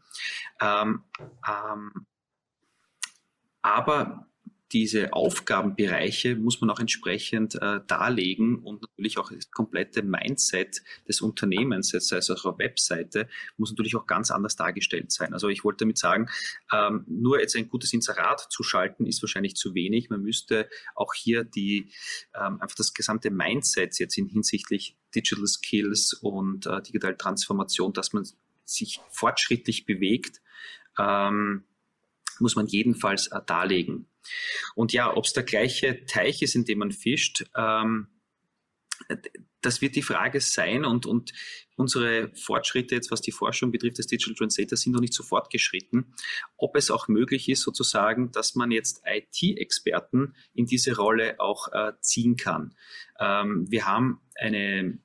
Aber 3.61 4.30
diese 4.71 5.13
Aufgabenbereiche 5.13 6.35
muss 6.35 6.61
man 6.61 6.69
auch 6.69 6.79
entsprechend 6.79 7.55
äh, 7.55 7.81
darlegen 7.87 8.59
und 8.59 8.81
natürlich 8.81 9.17
auch 9.17 9.31
das 9.31 9.51
komplette 9.51 10.01
Mindset 10.01 10.81
des 11.07 11.21
Unternehmens, 11.21 11.91
jetzt 11.91 12.13
also 12.13 12.35
auch 12.35 12.45
auf 12.45 12.59
Webseite, 12.59 13.27
muss 13.57 13.71
natürlich 13.71 13.95
auch 13.95 14.07
ganz 14.07 14.31
anders 14.31 14.55
dargestellt 14.55 15.11
sein. 15.11 15.33
Also 15.33 15.49
ich 15.49 15.63
wollte 15.63 15.85
damit 15.85 15.97
sagen, 15.97 16.29
ähm, 16.71 17.03
nur 17.07 17.39
jetzt 17.39 17.55
ein 17.55 17.67
gutes 17.67 17.91
Inserat 17.91 18.47
zu 18.49 18.63
schalten, 18.63 19.05
ist 19.05 19.21
wahrscheinlich 19.21 19.55
zu 19.55 19.73
wenig. 19.75 20.09
Man 20.09 20.21
müsste 20.21 20.69
auch 20.95 21.13
hier 21.13 21.43
die 21.43 21.91
ähm, 22.33 22.61
einfach 22.61 22.75
das 22.75 22.93
gesamte 22.93 23.29
Mindset 23.29 23.99
jetzt 23.99 24.17
in 24.17 24.27
hinsichtlich 24.27 24.95
Digital 25.13 25.47
Skills 25.47 26.13
und 26.13 26.65
äh, 26.65 26.81
digitale 26.81 27.17
Transformation, 27.17 27.91
dass 27.91 28.13
man 28.13 28.25
sich 28.63 29.01
fortschrittlich 29.09 29.85
bewegt, 29.85 30.41
ähm, 30.97 31.65
muss 32.39 32.55
man 32.55 32.67
jedenfalls 32.67 33.27
äh, 33.27 33.41
darlegen. 33.45 34.07
Und 34.75 34.93
ja, 34.93 35.15
ob 35.15 35.25
es 35.25 35.33
der 35.33 35.43
gleiche 35.43 36.05
Teich 36.05 36.41
ist, 36.41 36.55
in 36.55 36.65
dem 36.65 36.79
man 36.79 36.91
fischt, 36.91 37.45
ähm, 37.55 38.07
das 39.61 39.81
wird 39.81 39.95
die 39.95 40.01
Frage 40.01 40.41
sein 40.41 40.85
und, 40.85 41.05
und 41.05 41.33
unsere 41.75 42.31
Fortschritte 42.35 42.95
jetzt, 42.95 43.11
was 43.11 43.21
die 43.21 43.31
Forschung 43.31 43.71
betrifft, 43.71 43.99
des 43.99 44.07
Digital 44.07 44.35
Translator, 44.35 44.77
sind 44.77 44.93
noch 44.93 45.01
nicht 45.01 45.13
so 45.13 45.23
fortgeschritten. 45.23 46.13
Ob 46.57 46.75
es 46.75 46.91
auch 46.91 47.07
möglich 47.07 47.49
ist, 47.49 47.61
sozusagen, 47.61 48.31
dass 48.31 48.55
man 48.55 48.71
jetzt 48.71 49.03
IT-Experten 49.05 50.35
in 50.53 50.65
diese 50.65 50.95
Rolle 50.95 51.39
auch 51.39 51.67
äh, 51.71 51.93
ziehen 52.01 52.35
kann. 52.35 52.75
Ähm, 53.19 53.65
wir 53.69 53.85
haben 53.85 54.21
eine 54.35 54.99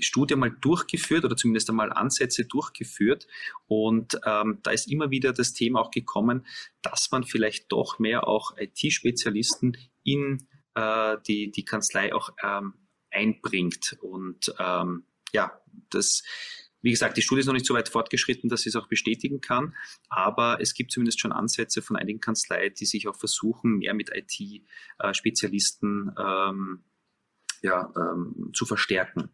Studie 0.00 0.36
mal 0.36 0.54
durchgeführt 0.60 1.24
oder 1.24 1.36
zumindest 1.36 1.68
einmal 1.70 1.92
Ansätze 1.92 2.44
durchgeführt. 2.44 3.26
Und 3.66 4.18
ähm, 4.24 4.58
da 4.62 4.70
ist 4.70 4.90
immer 4.90 5.10
wieder 5.10 5.32
das 5.32 5.52
Thema 5.52 5.80
auch 5.80 5.90
gekommen, 5.90 6.46
dass 6.82 7.10
man 7.10 7.24
vielleicht 7.24 7.72
doch 7.72 7.98
mehr 7.98 8.26
auch 8.26 8.56
IT-Spezialisten 8.56 9.76
in 10.04 10.46
äh, 10.74 11.16
die, 11.26 11.50
die 11.50 11.64
Kanzlei 11.64 12.14
auch 12.14 12.30
ähm, 12.42 12.74
einbringt. 13.10 13.96
Und 14.00 14.54
ähm, 14.58 15.04
ja, 15.32 15.60
das 15.90 16.22
wie 16.82 16.90
gesagt, 16.90 17.16
die 17.16 17.22
Studie 17.22 17.40
ist 17.40 17.46
noch 17.46 17.54
nicht 17.54 17.66
so 17.66 17.74
weit 17.74 17.88
fortgeschritten, 17.88 18.50
dass 18.50 18.62
ich 18.62 18.68
es 18.68 18.76
auch 18.76 18.88
bestätigen 18.88 19.40
kann, 19.40 19.74
aber 20.08 20.60
es 20.60 20.74
gibt 20.74 20.90
zumindest 20.90 21.20
schon 21.20 21.32
Ansätze 21.32 21.80
von 21.80 21.96
einigen 21.96 22.20
Kanzleien, 22.20 22.74
die 22.74 22.86
sich 22.86 23.08
auch 23.08 23.16
versuchen, 23.16 23.78
mehr 23.78 23.94
mit 23.94 24.10
IT-Spezialisten 24.12 26.12
ähm, 26.18 26.84
ja, 27.62 27.92
ähm, 27.96 28.50
zu 28.52 28.66
verstärken. 28.66 29.30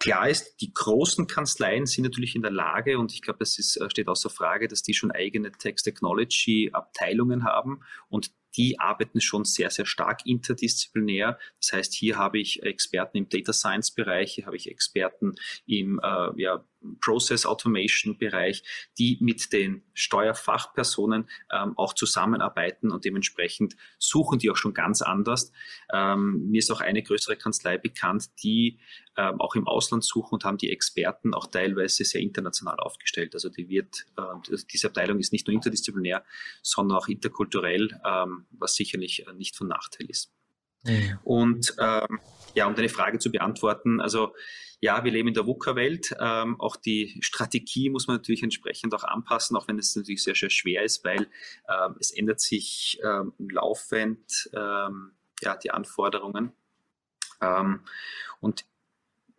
Klar 0.00 0.28
ist, 0.28 0.60
die 0.60 0.72
großen 0.72 1.26
Kanzleien 1.26 1.86
sind 1.86 2.04
natürlich 2.04 2.36
in 2.36 2.42
der 2.42 2.52
Lage, 2.52 2.98
und 2.98 3.12
ich 3.12 3.20
glaube, 3.20 3.42
es 3.42 3.58
ist, 3.58 3.76
äh, 3.76 3.90
steht 3.90 4.06
außer 4.08 4.30
Frage, 4.30 4.68
dass 4.68 4.82
die 4.82 4.94
schon 4.94 5.10
eigene 5.10 5.50
Text 5.50 5.84
Technology 5.84 6.70
Abteilungen 6.72 7.44
haben 7.44 7.80
und 8.08 8.30
die 8.56 8.78
arbeiten 8.78 9.20
schon 9.20 9.44
sehr, 9.44 9.70
sehr 9.70 9.86
stark 9.86 10.24
interdisziplinär. 10.24 11.38
Das 11.60 11.72
heißt, 11.72 11.94
hier 11.94 12.16
habe 12.16 12.38
ich 12.38 12.62
Experten 12.62 13.18
im 13.18 13.28
Data 13.28 13.52
Science 13.52 13.92
Bereich, 13.92 14.34
hier 14.34 14.46
habe 14.46 14.56
ich 14.56 14.70
Experten 14.70 15.34
im 15.66 16.00
äh, 16.02 16.40
ja, 16.40 16.64
Process 17.00 17.46
Automation 17.46 18.18
Bereich, 18.18 18.62
die 18.98 19.18
mit 19.20 19.52
den 19.52 19.82
Steuerfachpersonen 19.94 21.28
ähm, 21.52 21.76
auch 21.76 21.94
zusammenarbeiten 21.94 22.90
und 22.90 23.04
dementsprechend 23.04 23.76
suchen 23.98 24.38
die 24.38 24.50
auch 24.50 24.56
schon 24.56 24.74
ganz 24.74 25.02
anders. 25.02 25.52
Ähm, 25.92 26.48
mir 26.50 26.58
ist 26.58 26.70
auch 26.70 26.80
eine 26.80 27.02
größere 27.02 27.36
Kanzlei 27.36 27.78
bekannt, 27.78 28.30
die 28.42 28.78
ähm, 29.16 29.40
auch 29.40 29.54
im 29.56 29.66
Ausland 29.66 30.04
suchen 30.04 30.34
und 30.34 30.44
haben 30.44 30.58
die 30.58 30.70
Experten 30.70 31.34
auch 31.34 31.48
teilweise 31.48 32.04
sehr 32.04 32.20
international 32.20 32.78
aufgestellt. 32.78 33.34
Also 33.34 33.48
die 33.48 33.68
wird, 33.68 34.06
äh, 34.16 34.56
diese 34.72 34.88
Abteilung 34.88 35.18
ist 35.18 35.32
nicht 35.32 35.46
nur 35.46 35.54
interdisziplinär, 35.54 36.24
sondern 36.62 36.98
auch 36.98 37.08
interkulturell, 37.08 38.00
ähm, 38.04 38.46
was 38.50 38.74
sicherlich 38.74 39.26
äh, 39.26 39.32
nicht 39.32 39.56
von 39.56 39.68
Nachteil 39.68 40.08
ist. 40.08 40.32
Und 41.24 41.74
ähm, 41.78 42.20
ja, 42.54 42.66
um 42.66 42.74
deine 42.74 42.88
Frage 42.88 43.18
zu 43.18 43.30
beantworten, 43.30 44.00
also 44.00 44.34
ja, 44.80 45.02
wir 45.02 45.10
leben 45.10 45.28
in 45.28 45.34
der 45.34 45.46
VUCA-Welt. 45.46 46.14
Ähm, 46.20 46.60
auch 46.60 46.76
die 46.76 47.18
Strategie 47.20 47.90
muss 47.90 48.06
man 48.06 48.16
natürlich 48.16 48.42
entsprechend 48.42 48.94
auch 48.94 49.04
anpassen, 49.04 49.56
auch 49.56 49.66
wenn 49.66 49.78
es 49.78 49.96
natürlich 49.96 50.22
sehr, 50.22 50.36
sehr 50.36 50.50
schwer 50.50 50.84
ist, 50.84 51.04
weil 51.04 51.28
ähm, 51.68 51.96
es 51.98 52.12
ändert 52.12 52.40
sich 52.40 53.00
ähm, 53.04 53.32
laufend 53.38 54.48
ähm, 54.54 55.12
ja, 55.42 55.56
die 55.56 55.72
Anforderungen. 55.72 56.52
Ähm, 57.40 57.80
und 58.40 58.64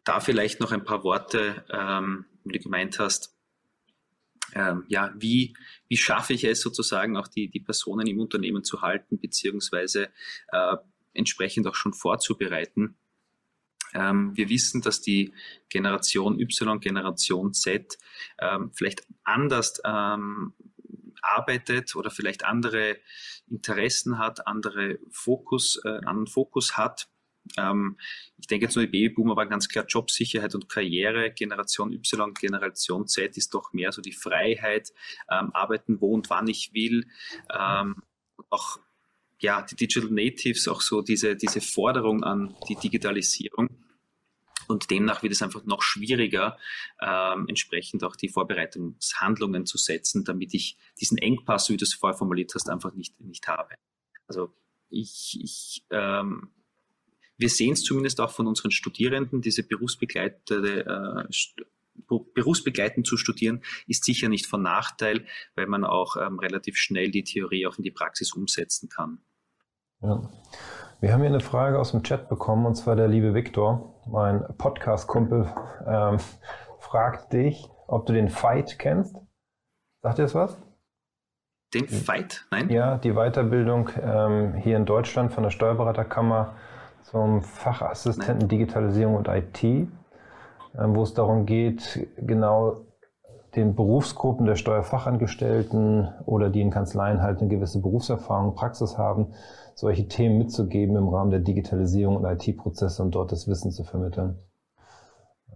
da 0.04 0.20
vielleicht 0.20 0.60
noch 0.60 0.72
ein 0.72 0.84
paar 0.84 1.04
Worte, 1.04 1.64
ähm, 1.70 2.26
wie 2.44 2.58
du 2.58 2.64
gemeint 2.64 3.00
hast, 3.00 3.36
ähm, 4.56 4.84
ja, 4.88 5.14
wie, 5.16 5.56
wie 5.88 5.98
schaffe 5.98 6.34
ich 6.34 6.44
es 6.44 6.62
sozusagen 6.62 7.16
auch 7.16 7.28
die, 7.28 7.50
die 7.50 7.60
Personen 7.60 8.08
im 8.08 8.20
Unternehmen 8.20 8.64
zu 8.64 8.82
halten, 8.82 9.20
beziehungsweise 9.20 10.10
äh, 10.52 10.78
entsprechend 11.14 11.68
auch 11.68 11.76
schon 11.76 11.94
vorzubereiten. 11.94 12.98
Ähm, 13.94 14.36
wir 14.36 14.50
wissen, 14.50 14.82
dass 14.82 15.02
die 15.02 15.34
Generation 15.70 16.40
Y, 16.40 16.80
Generation 16.80 17.54
Z 17.54 17.98
ähm, 18.40 18.72
vielleicht 18.74 19.08
anders 19.24 19.82
ähm, 19.84 20.54
arbeitet 21.22 21.96
oder 21.96 22.12
vielleicht 22.12 22.46
andere 22.46 22.98
Interessen 23.48 24.18
hat, 24.20 24.48
andere 24.48 25.00
Fokus, 25.10 25.82
äh, 25.84 25.90
anderen 26.06 26.28
Fokus 26.28 26.78
hat. 26.78 27.10
Ähm, 27.58 27.98
ich 28.38 28.48
denke 28.48 28.66
jetzt 28.66 28.76
nur, 28.76 28.86
die 28.86 28.92
Babyboomer 28.92 29.36
waren 29.36 29.50
ganz 29.50 29.70
klar 29.70 29.86
Jobsicherheit 29.88 30.54
und 30.54 30.70
Karriere. 30.70 31.32
Generation 31.32 31.94
Y, 31.94 32.34
Generation 32.34 33.08
Z 33.08 33.38
ist 33.38 33.54
doch 33.54 33.74
mehr 33.74 33.92
so 33.92 34.02
die 34.02 34.14
Freiheit, 34.14 34.94
ähm, 35.32 35.52
arbeiten, 35.54 36.00
wo 36.00 36.14
und 36.14 36.30
wann 36.30 36.48
ich 36.48 36.74
will. 36.74 37.08
Ähm, 37.52 37.96
auch 38.50 38.80
ja, 39.40 39.62
die 39.62 39.76
Digital 39.76 40.12
Natives 40.12 40.68
auch 40.68 40.82
so 40.82 41.02
diese, 41.02 41.36
diese 41.36 41.62
Forderung 41.62 42.24
an 42.24 42.56
die 42.68 42.76
Digitalisierung. 42.76 43.70
Und 44.68 44.92
demnach 44.92 45.24
wird 45.24 45.34
es 45.34 45.42
einfach 45.42 45.66
noch 45.66 45.82
schwieriger, 45.82 46.58
ähm, 47.02 47.46
entsprechend 47.48 48.04
auch 48.04 48.16
die 48.16 48.30
Vorbereitungshandlungen 48.30 49.66
zu 49.66 49.80
setzen, 49.80 50.26
damit 50.26 50.54
ich 50.54 50.78
diesen 51.00 51.18
Engpass, 51.18 51.70
wie 51.70 51.78
du 51.78 51.86
es 51.86 51.96
vorher 51.96 52.18
formuliert 52.18 52.54
hast, 52.54 52.70
einfach 52.70 52.94
nicht, 52.94 53.20
nicht 53.20 53.48
habe. 53.48 53.74
Also 54.28 54.54
ich, 54.90 55.40
ich 55.42 55.86
ähm, 55.90 56.52
wir 57.40 57.50
sehen 57.50 57.74
es 57.74 57.84
zumindest 57.84 58.20
auch 58.20 58.32
von 58.32 58.48
unseren 58.48 58.70
Studierenden, 58.70 59.42
diese 59.42 59.64
berufsbegleitete 59.64 61.26
äh, 61.28 61.34
berufsbegleitend 62.34 63.08
zu 63.08 63.18
studieren, 63.18 63.64
ist 63.88 64.04
sicher 64.04 64.30
nicht 64.30 64.46
von 64.46 64.62
Nachteil, 64.62 65.26
weil 65.56 65.68
man 65.68 65.84
auch 65.84 66.16
ähm, 66.18 66.40
relativ 66.40 66.78
schnell 66.78 67.12
die 67.12 67.24
Theorie 67.24 67.66
auch 67.66 67.78
in 67.78 67.84
die 67.84 67.92
Praxis 67.92 68.34
umsetzen 68.34 68.90
kann. 68.90 69.20
Ja. 70.02 70.22
Wir 71.02 71.12
haben 71.12 71.20
hier 71.20 71.30
eine 71.30 71.42
Frage 71.42 71.78
aus 71.78 71.92
dem 71.92 72.04
Chat 72.04 72.30
bekommen, 72.30 72.66
und 72.66 72.76
zwar 72.76 72.96
der 72.96 73.10
liebe 73.10 73.34
Viktor, 73.34 73.96
mein 74.06 74.46
Podcast-Kumpel, 74.58 75.54
ähm, 75.86 76.20
fragt 76.80 77.34
dich, 77.34 77.70
ob 77.86 78.06
du 78.06 78.14
den 78.14 78.30
Fight 78.30 78.80
kennst. 78.80 79.16
Sagt 80.02 80.18
dir 80.18 80.24
das 80.24 80.36
was? 80.36 80.58
Den 81.74 81.88
Fight? 81.88 82.48
Nein? 82.50 82.70
Ja, 82.70 82.98
die 82.98 83.14
Weiterbildung 83.14 83.90
ähm, 84.02 84.54
hier 84.56 84.78
in 84.78 84.86
Deutschland 84.86 85.34
von 85.34 85.44
der 85.44 85.52
Steuerberaterkammer 85.52 86.56
zum 87.04 87.42
Fachassistenten 87.42 88.40
Nein. 88.40 88.48
Digitalisierung 88.48 89.16
und 89.16 89.28
IT, 89.28 89.64
ähm, 89.64 89.90
wo 90.76 91.04
es 91.04 91.14
darum 91.14 91.46
geht, 91.46 92.08
genau 92.16 92.86
den 93.56 93.76
Berufsgruppen 93.76 94.46
der 94.46 94.56
Steuerfachangestellten 94.56 96.08
oder 96.26 96.50
die 96.50 96.62
in 96.62 96.72
Kanzleien 96.72 97.22
halt 97.22 97.40
eine 97.40 97.50
gewisse 97.50 97.82
Berufserfahrung, 97.82 98.56
Praxis 98.56 98.98
haben, 98.98 99.34
solche 99.76 100.08
Themen 100.08 100.38
mitzugeben 100.38 100.96
im 100.96 101.08
Rahmen 101.08 101.32
der 101.32 101.40
Digitalisierung 101.40 102.18
und 102.18 102.26
IT-Prozesse 102.26 103.02
und 103.02 103.12
dort 103.12 103.32
das 103.32 103.48
Wissen 103.48 103.72
zu 103.72 103.84
vermitteln. 103.84 104.38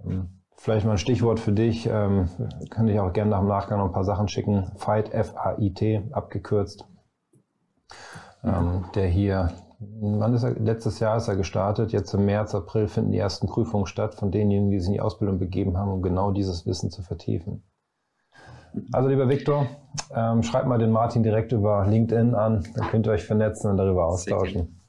Ähm, 0.05 0.41
vielleicht 0.55 0.85
mal 0.85 0.93
ein 0.93 0.97
Stichwort 0.97 1.39
für 1.39 1.51
dich, 1.51 1.87
ähm, 1.87 2.29
kann 2.69 2.87
ich 2.87 2.99
auch 2.99 3.13
gerne 3.13 3.31
nach 3.31 3.39
dem 3.39 3.47
Nachgang 3.47 3.79
noch 3.79 3.87
ein 3.87 3.93
paar 3.93 4.05
Sachen 4.05 4.27
schicken. 4.27 4.71
FIGHT, 4.77 5.13
F-A-I-T, 5.13 6.09
abgekürzt, 6.11 6.87
ähm, 8.43 8.85
der 8.95 9.07
hier, 9.07 9.51
wann 9.79 10.33
ist 10.33 10.43
er, 10.43 10.51
letztes 10.51 10.99
Jahr 10.99 11.17
ist 11.17 11.27
er 11.27 11.35
gestartet, 11.35 11.91
jetzt 11.91 12.13
im 12.13 12.25
März, 12.25 12.55
April 12.55 12.87
finden 12.87 13.11
die 13.11 13.19
ersten 13.19 13.47
Prüfungen 13.47 13.85
statt 13.85 14.15
von 14.15 14.31
denjenigen, 14.31 14.71
die 14.71 14.79
sich 14.79 14.87
in 14.87 14.93
die 14.93 15.01
Ausbildung 15.01 15.37
begeben 15.37 15.77
haben, 15.77 15.91
um 15.91 16.01
genau 16.01 16.31
dieses 16.31 16.65
Wissen 16.65 16.89
zu 16.89 17.03
vertiefen. 17.03 17.63
Also 18.91 19.09
lieber 19.09 19.29
Viktor, 19.29 19.67
ähm, 20.15 20.43
schreibt 20.43 20.67
mal 20.67 20.79
den 20.79 20.91
Martin 20.91 21.23
direkt 21.23 21.51
über 21.51 21.85
LinkedIn 21.87 22.33
an, 22.35 22.67
dann 22.75 22.87
könnt 22.89 23.07
ihr 23.07 23.11
euch 23.11 23.23
vernetzen 23.23 23.69
und 23.69 23.77
darüber 23.77 24.05
austauschen. 24.05 24.79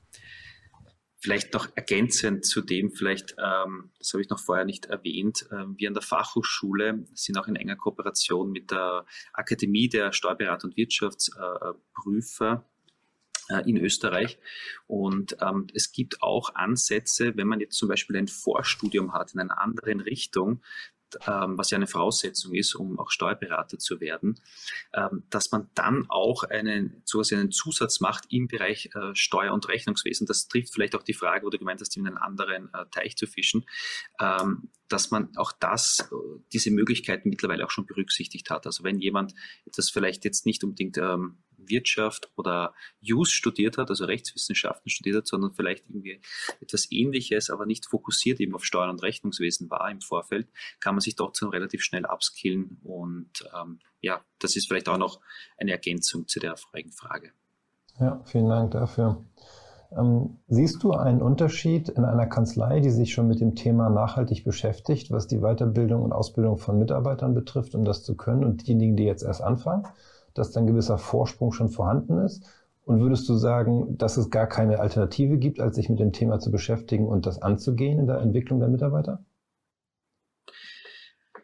Vielleicht 1.19 1.55
noch 1.55 1.69
ergänzend 1.75 2.45
zu 2.45 2.61
dem, 2.61 2.91
vielleicht, 2.91 3.37
ähm, 3.39 3.91
das 3.99 4.13
habe 4.13 4.23
ich 4.23 4.29
noch 4.29 4.39
vorher 4.39 4.67
nicht 4.67 4.87
erwähnt, 4.87 5.47
äh, 5.51 5.65
wir 5.77 5.89
an 5.89 5.95
der 5.95 6.03
Fachhochschule 6.03 7.07
sind 7.15 7.39
auch 7.39 7.49
in 7.49 7.57
enger 7.57 7.77
Kooperation 7.77 8.53
mit 8.53 8.71
der 8.71 9.07
Akademie 9.33 9.89
der 9.89 10.13
Steuerberater 10.13 10.67
und 10.67 10.77
Wirtschaftsprüfer 10.77 12.65
äh, 13.49 13.69
in 13.69 13.79
Österreich. 13.79 14.39
Und 14.87 15.39
ähm, 15.41 15.67
es 15.75 15.93
gibt 15.93 16.23
auch 16.23 16.55
Ansätze, 16.55 17.37
wenn 17.37 17.49
man 17.49 17.61
jetzt 17.61 17.77
zum 17.77 17.89
Beispiel 17.89 18.17
ein 18.17 18.29
Vorstudium 18.29 19.15
hat 19.15 19.33
in 19.33 19.41
einer 19.41 19.59
anderen 19.61 20.01
Richtung, 20.01 20.61
ähm, 21.27 21.57
was 21.59 21.71
ja 21.71 21.77
eine 21.77 21.87
Voraussetzung 21.87 22.55
ist, 22.55 22.75
um 22.75 22.99
auch 22.99 23.11
Steuerberater 23.11 23.79
zu 23.79 24.01
werden, 24.01 24.41
ähm, 24.93 25.25
dass 25.31 25.51
man 25.53 25.69
dann 25.75 26.07
auch 26.09 26.45
einen, 26.45 27.03
sowas 27.05 27.33
einen 27.33 27.51
Zusatz 27.51 28.01
macht 28.01 28.25
im 28.31 28.49
Bereich 28.49 28.91
äh, 28.95 29.15
Steuer- 29.15 29.53
und 29.53 29.69
Rechnungswesen. 29.69 30.27
Das 30.27 30.49
trifft 30.49 30.73
vielleicht 30.73 30.95
auch 30.95 31.03
die 31.03 31.15
Frage, 31.15 31.47
wo 31.47 31.51
du 31.51 31.59
gemeint 31.59 31.81
hast, 31.81 31.97
in 31.97 32.07
einen 32.07 32.19
anderen 32.19 32.73
äh, 32.75 32.87
Teich 32.91 33.17
zu 33.17 33.27
fischen, 33.27 33.65
ähm, 34.21 34.71
dass 34.89 35.11
man 35.11 35.37
auch 35.37 35.53
das, 35.53 36.09
äh, 36.13 36.41
diese 36.53 36.71
Möglichkeiten 36.71 37.29
mittlerweile 37.29 37.65
auch 37.65 37.71
schon 37.71 37.87
berücksichtigt 37.87 38.51
hat. 38.51 38.67
Also 38.67 38.85
wenn 38.85 39.01
jemand 39.01 39.35
das 39.67 39.91
vielleicht 39.91 40.25
jetzt 40.25 40.47
nicht 40.47 40.65
unbedingt 40.65 40.99
ähm, 40.99 41.39
Wirtschaft 41.69 42.31
oder 42.37 42.75
Jus 43.01 43.31
studiert 43.31 43.79
hat, 43.79 43.91
also 43.91 44.05
Rechtswissenschaften 44.05 44.91
studiert 44.91 45.17
hat, 45.17 45.27
sondern 45.27 45.53
vielleicht 45.53 45.85
irgendwie 45.89 46.21
etwas 46.61 46.91
Ähnliches, 46.91 47.51
aber 47.51 47.67
nicht 47.67 47.87
fokussiert 47.87 48.41
eben 48.41 48.55
auf 48.55 48.65
Steuern 48.65 48.91
und 48.91 49.03
Rechnungswesen 49.03 49.71
war 49.71 49.91
im 49.91 50.01
Vorfeld, 50.01 50.49
kann 50.81 50.95
man 50.95 51.01
sich 51.01 51.17
trotzdem 51.17 51.49
relativ 51.49 51.83
schnell 51.83 52.05
upskillen 52.05 52.79
und 52.83 53.31
ähm, 53.55 53.81
ja, 54.01 54.23
das 54.39 54.57
ist 54.57 54.69
vielleicht 54.69 54.89
auch 54.89 54.99
noch 54.99 55.21
eine 55.57 55.73
Ergänzung 55.73 56.29
zu 56.29 56.41
der 56.41 56.57
vorigen 56.57 56.93
Frage. 56.93 57.33
Ja, 57.99 58.23
vielen 58.25 58.49
Dank 58.49 58.73
dafür. 58.73 59.25
Ähm, 59.97 60.39
siehst 60.49 60.83
du 60.83 60.93
einen 60.93 61.23
Unterschied 61.23 61.89
in 61.89 62.05
einer 62.05 62.27
Kanzlei, 62.27 62.81
die 62.81 62.91
sich 62.91 63.13
schon 63.13 63.29
mit 63.29 63.41
dem 63.41 63.55
Thema 63.55 63.91
nachhaltig 63.91 64.45
beschäftigt, 64.45 65.11
was 65.11 65.29
die 65.29 65.39
Weiterbildung 65.39 66.03
und 66.03 66.13
Ausbildung 66.13 66.59
von 66.59 66.79
Mitarbeitern 66.79 67.35
betrifft, 67.35 67.75
um 67.75 67.85
das 67.85 68.03
zu 68.03 68.17
können, 68.17 68.45
und 68.45 68.67
diejenigen, 68.67 68.97
die 68.97 69.05
jetzt 69.05 69.23
erst 69.23 69.43
anfangen? 69.43 69.87
Dass 70.35 70.53
dann 70.53 70.67
gewisser 70.67 70.99
Vorsprung 70.99 71.53
schon 71.53 71.69
vorhanden 71.69 72.19
ist? 72.19 72.45
Und 72.85 73.01
würdest 73.01 73.29
du 73.29 73.35
sagen, 73.35 73.97
dass 73.97 74.19
es 74.19 74.29
gar 74.29 74.47
keine 74.47 74.79
Alternative 74.81 75.39
gibt, 75.39 75.59
als 75.59 75.77
sich 75.77 75.89
mit 75.89 76.01
dem 76.01 76.13
Thema 76.13 76.39
zu 76.39 76.51
beschäftigen 76.51 77.09
und 77.09 77.25
das 77.25 77.41
anzugehen 77.41 77.99
in 77.99 78.07
der 78.07 78.19
Entwicklung 78.19 78.61
der 78.61 78.69
Mitarbeiter? 78.69 79.25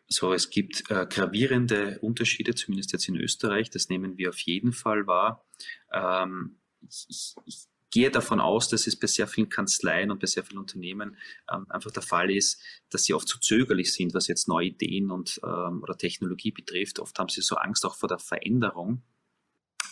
So, 0.06 0.32
es 0.32 0.50
gibt 0.50 0.90
äh, 0.90 1.06
gravierende 1.06 1.98
Unterschiede, 2.00 2.54
zumindest 2.54 2.92
jetzt 2.92 3.08
in 3.08 3.16
Österreich. 3.16 3.70
Das 3.70 3.88
nehmen 3.88 4.18
wir 4.18 4.30
auf 4.30 4.40
jeden 4.40 4.72
Fall 4.72 5.06
wahr. 5.06 5.46
Ähm, 5.92 6.58
ich, 6.82 7.34
ich 7.44 7.69
gehe 7.90 8.10
davon 8.10 8.40
aus, 8.40 8.68
dass 8.68 8.86
es 8.86 8.98
bei 8.98 9.06
sehr 9.06 9.26
vielen 9.26 9.48
Kanzleien 9.48 10.10
und 10.10 10.20
bei 10.20 10.26
sehr 10.26 10.44
vielen 10.44 10.58
Unternehmen 10.60 11.16
ähm, 11.52 11.66
einfach 11.68 11.90
der 11.90 12.02
Fall 12.02 12.30
ist, 12.30 12.62
dass 12.90 13.04
sie 13.04 13.14
oft 13.14 13.28
zu 13.28 13.38
zögerlich 13.40 13.92
sind, 13.92 14.14
was 14.14 14.28
jetzt 14.28 14.48
neue 14.48 14.68
Ideen 14.68 15.10
und 15.10 15.40
ähm, 15.44 15.82
oder 15.82 15.96
Technologie 15.96 16.52
betrifft. 16.52 17.00
Oft 17.00 17.18
haben 17.18 17.28
sie 17.28 17.42
so 17.42 17.56
Angst 17.56 17.84
auch 17.84 17.96
vor 17.96 18.08
der 18.08 18.18
Veränderung. 18.18 19.02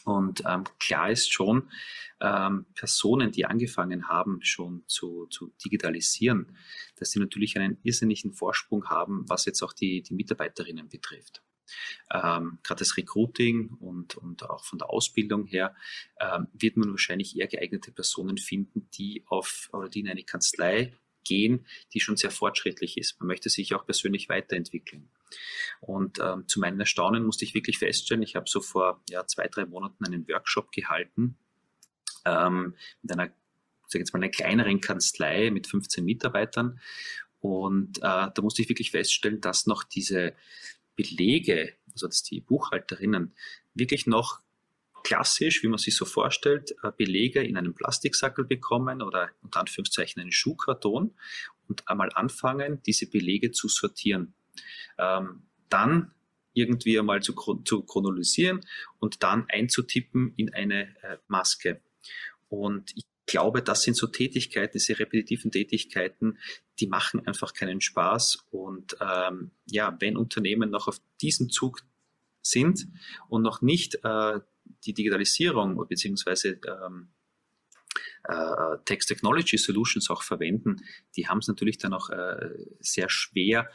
Und 0.05 0.43
ähm, 0.47 0.65
klar 0.79 1.11
ist 1.11 1.31
schon, 1.33 1.71
ähm, 2.21 2.67
Personen, 2.75 3.31
die 3.31 3.45
angefangen 3.45 4.09
haben, 4.09 4.41
schon 4.43 4.85
zu, 4.87 5.27
zu 5.27 5.53
digitalisieren, 5.65 6.57
dass 6.97 7.11
sie 7.11 7.21
natürlich 7.21 7.59
einen 7.59 7.79
irrsinnigen 7.83 8.33
Vorsprung 8.33 8.87
haben, 8.87 9.25
was 9.29 9.45
jetzt 9.45 9.63
auch 9.63 9.73
die, 9.73 10.03
die 10.03 10.15
Mitarbeiterinnen 10.15 10.89
betrifft 10.89 11.43
ähm, 12.13 12.59
gerade 12.63 12.81
das 12.81 12.97
Recruiting 12.97 13.71
und, 13.81 14.17
und 14.17 14.49
auch 14.49 14.65
von 14.65 14.79
der 14.79 14.91
Ausbildung 14.91 15.47
her, 15.47 15.75
ähm, 16.21 16.49
wird 16.53 16.77
man 16.77 16.91
wahrscheinlich 16.91 17.39
eher 17.39 17.49
geeignete 17.49 17.93
Personen 17.93 18.39
finden, 18.39 18.89
die 18.95 19.25
auf 19.27 19.69
oder 19.73 19.89
die 19.89 20.01
in 20.01 20.09
eine 20.09 20.25
Kanzlei 20.25 20.93
gehen, 21.25 21.67
die 21.93 22.01
schon 22.01 22.17
sehr 22.17 22.31
fortschrittlich 22.31 22.97
ist. 22.97 23.21
Man 23.21 23.29
möchte 23.29 23.51
sich 23.51 23.75
auch 23.75 23.85
persönlich 23.85 24.29
weiterentwickeln. 24.29 25.11
Und 25.81 26.19
ähm, 26.21 26.49
zu 26.49 26.59
meinem 26.59 26.81
Erstaunen 26.81 27.25
musste 27.25 27.45
ich 27.45 27.55
wirklich 27.55 27.79
feststellen, 27.79 28.23
ich 28.23 28.35
habe 28.35 28.49
so 28.49 28.61
vor 28.61 29.03
ja, 29.11 29.27
zwei, 29.27 29.47
drei 29.47 29.67
Monaten 29.67 30.05
einen 30.07 30.27
Workshop 30.29 30.73
gehalten 30.73 31.37
ähm, 32.25 32.75
mit 33.03 33.13
einer, 33.13 33.31
sag 33.87 34.01
jetzt 34.01 34.13
mal, 34.13 34.21
einer 34.21 34.31
kleineren 34.31 34.81
Kanzlei 34.81 35.51
mit 35.51 35.67
15 35.67 36.05
Mitarbeitern. 36.05 36.81
Und 37.41 37.99
äh, 37.99 38.01
da 38.01 38.43
musste 38.43 38.63
ich 38.63 38.69
wirklich 38.69 38.91
feststellen, 38.91 39.41
dass 39.41 39.67
noch 39.67 39.85
diese 39.85 40.35
Belege, 40.99 41.75
also 41.93 42.09
dass 42.09 42.25
die 42.25 42.41
Buchhalterinnen 42.41 43.33
wirklich 43.75 44.09
noch 44.09 44.41
klassisch, 45.05 45.63
wie 45.63 45.69
man 45.69 45.79
sich 45.79 45.95
so 45.95 46.05
vorstellt, 46.05 46.75
äh, 46.83 46.91
Belege 46.91 47.41
in 47.41 47.57
einem 47.57 47.73
Plastiksackel 47.73 48.45
bekommen 48.45 49.01
oder 49.01 49.31
unter 49.43 49.61
Anführungszeichen 49.61 50.21
einen 50.21 50.33
Schuhkarton 50.33 51.15
und 51.69 51.89
einmal 51.89 52.11
anfangen, 52.15 52.83
diese 52.83 53.09
Belege 53.09 53.53
zu 53.53 53.69
sortieren. 53.69 54.35
Ähm, 54.99 55.45
dann 55.69 56.11
irgendwie 56.53 56.99
einmal 56.99 57.23
zu, 57.23 57.35
zu 57.65 57.83
chronolisieren 57.83 58.67
und 58.99 59.23
dann 59.23 59.47
einzutippen 59.49 60.35
in 60.37 60.53
eine 60.53 60.97
äh, 61.03 61.19
Maske. 61.29 61.81
Und 62.49 62.91
ich 62.97 63.05
glaube, 63.29 63.63
das 63.63 63.83
sind 63.83 63.97
so 63.97 64.09
Tätigkeiten, 64.09 64.73
diese 64.79 64.99
repetitiven 64.99 65.53
Tätigkeiten, 65.53 66.39
die 66.81 66.89
machen 66.89 67.25
einfach 67.27 67.53
keinen 67.53 67.81
Spaß. 67.81 68.47
Und 68.51 68.97
ähm, 69.01 69.53
ja, 69.67 69.97
wenn 70.01 70.17
Unternehmen 70.17 70.71
noch 70.71 70.89
auf 70.89 71.01
diesen 71.21 71.51
Zug 71.51 71.83
sind 72.43 72.89
und 73.29 73.43
noch 73.43 73.63
nicht 73.63 74.01
äh, 74.03 74.41
die 74.85 74.95
Digitalisierung 74.95 75.87
bzw. 75.87 76.57
Ähm, 76.67 77.11
äh, 78.25 78.79
Text 78.85 79.09
Technology 79.09 79.59
Solutions 79.59 80.11
auch 80.11 80.23
verwenden, 80.23 80.77
die 81.17 81.29
haben 81.29 81.39
es 81.39 81.49
natürlich 81.49 81.79
dann 81.79 81.95
auch 81.95 82.11
äh, 82.11 82.51
sehr 82.81 83.09
schwer, 83.09 83.71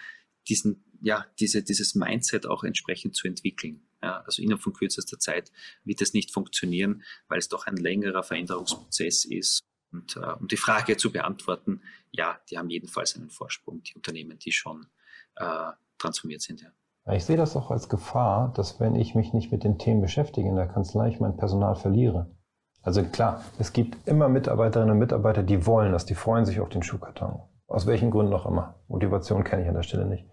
diesen, 0.50 0.84
ja, 1.02 1.26
diese, 1.40 1.64
dieses 1.64 1.96
Mindset 1.96 2.46
auch 2.46 2.64
entsprechend 2.64 3.16
zu 3.16 3.28
entwickeln. 3.28 3.86
Ja, 4.04 4.22
also 4.26 4.42
innerhalb 4.42 4.62
von 4.62 4.74
kürzester 4.74 5.18
Zeit 5.18 5.52
wird 5.86 6.02
es 6.02 6.14
nicht 6.14 6.32
funktionieren, 6.32 7.04
weil 7.30 7.40
es 7.40 7.48
doch 7.48 7.68
ein 7.68 7.78
längerer 7.78 8.22
Veränderungsprozess 8.22 9.24
ist. 9.24 9.62
Und 9.94 10.18
äh, 10.18 10.34
um 10.40 10.48
die 10.50 10.58
Frage 10.58 10.98
zu 10.98 11.12
beantworten, 11.12 11.82
ja, 12.12 12.38
die 12.50 12.58
haben 12.58 12.70
jedenfalls 12.70 13.16
einen 13.16 13.30
Vorsprung, 13.30 13.82
die 13.84 13.96
Unternehmen, 13.96 14.38
die 14.40 14.52
schon 14.52 14.88
äh, 15.36 15.72
transformiert 15.98 16.42
sind. 16.42 16.62
Ja. 16.62 17.14
Ich 17.14 17.24
sehe 17.24 17.38
das 17.38 17.56
auch 17.56 17.72
als 17.72 17.88
Gefahr, 17.88 18.52
dass 18.54 18.80
wenn 18.80 18.96
ich 18.96 19.16
mich 19.16 19.34
nicht 19.34 19.52
mit 19.52 19.64
den 19.64 19.78
Themen 19.78 20.02
beschäftige 20.02 20.50
in 20.50 20.56
der 20.56 20.68
Kanzlei, 20.68 21.08
ich 21.10 21.20
mein 21.20 21.38
Personal 21.38 21.76
verliere. 21.76 22.36
Also 22.82 23.04
klar, 23.04 23.44
es 23.60 23.72
gibt 23.72 24.06
immer 24.08 24.28
Mitarbeiterinnen 24.28 24.92
und 24.92 25.00
Mitarbeiter, 25.00 25.44
die 25.44 25.66
wollen 25.66 25.94
das, 25.94 26.06
die 26.06 26.16
freuen 26.16 26.46
sich 26.46 26.60
auf 26.60 26.70
den 26.70 26.84
Schuhkarton. 26.84 27.42
Aus 27.68 27.88
welchen 27.88 28.12
Gründen 28.12 28.34
auch 28.34 28.46
immer. 28.46 28.76
Motivation 28.90 29.46
kenne 29.46 29.64
ich 29.64 29.70
an 29.70 29.76
der 29.76 29.84
Stelle 29.84 30.06
nicht. 30.06 30.26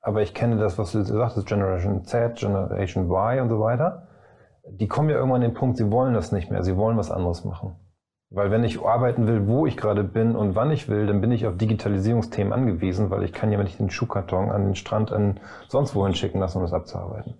Aber 0.00 0.22
ich 0.22 0.34
kenne 0.34 0.56
das, 0.56 0.78
was 0.78 0.92
du 0.92 1.02
sagtest, 1.02 1.46
Generation 1.46 2.04
Z, 2.04 2.36
Generation 2.36 3.04
Y 3.04 3.40
und 3.42 3.48
so 3.48 3.60
weiter. 3.60 4.08
Die 4.68 4.88
kommen 4.88 5.10
ja 5.10 5.16
irgendwann 5.16 5.42
an 5.42 5.50
den 5.50 5.54
Punkt, 5.54 5.76
sie 5.76 5.90
wollen 5.90 6.14
das 6.14 6.32
nicht 6.32 6.50
mehr, 6.50 6.62
sie 6.62 6.76
wollen 6.76 6.96
was 6.96 7.10
anderes 7.10 7.44
machen. 7.44 7.76
Weil 8.30 8.52
wenn 8.52 8.62
ich 8.62 8.84
arbeiten 8.84 9.26
will, 9.26 9.48
wo 9.48 9.66
ich 9.66 9.76
gerade 9.76 10.04
bin 10.04 10.36
und 10.36 10.54
wann 10.54 10.70
ich 10.70 10.88
will, 10.88 11.06
dann 11.06 11.20
bin 11.20 11.32
ich 11.32 11.46
auf 11.46 11.56
Digitalisierungsthemen 11.56 12.52
angewiesen, 12.52 13.10
weil 13.10 13.24
ich 13.24 13.32
kann 13.32 13.50
ja 13.50 13.60
nicht 13.60 13.80
den 13.80 13.90
Schuhkarton 13.90 14.50
an 14.50 14.66
den 14.66 14.74
Strand 14.76 15.10
an 15.10 15.40
sonst 15.68 15.96
wohin 15.96 16.14
schicken 16.14 16.38
lassen, 16.38 16.58
um 16.58 16.62
das 16.62 16.72
abzuarbeiten. 16.72 17.34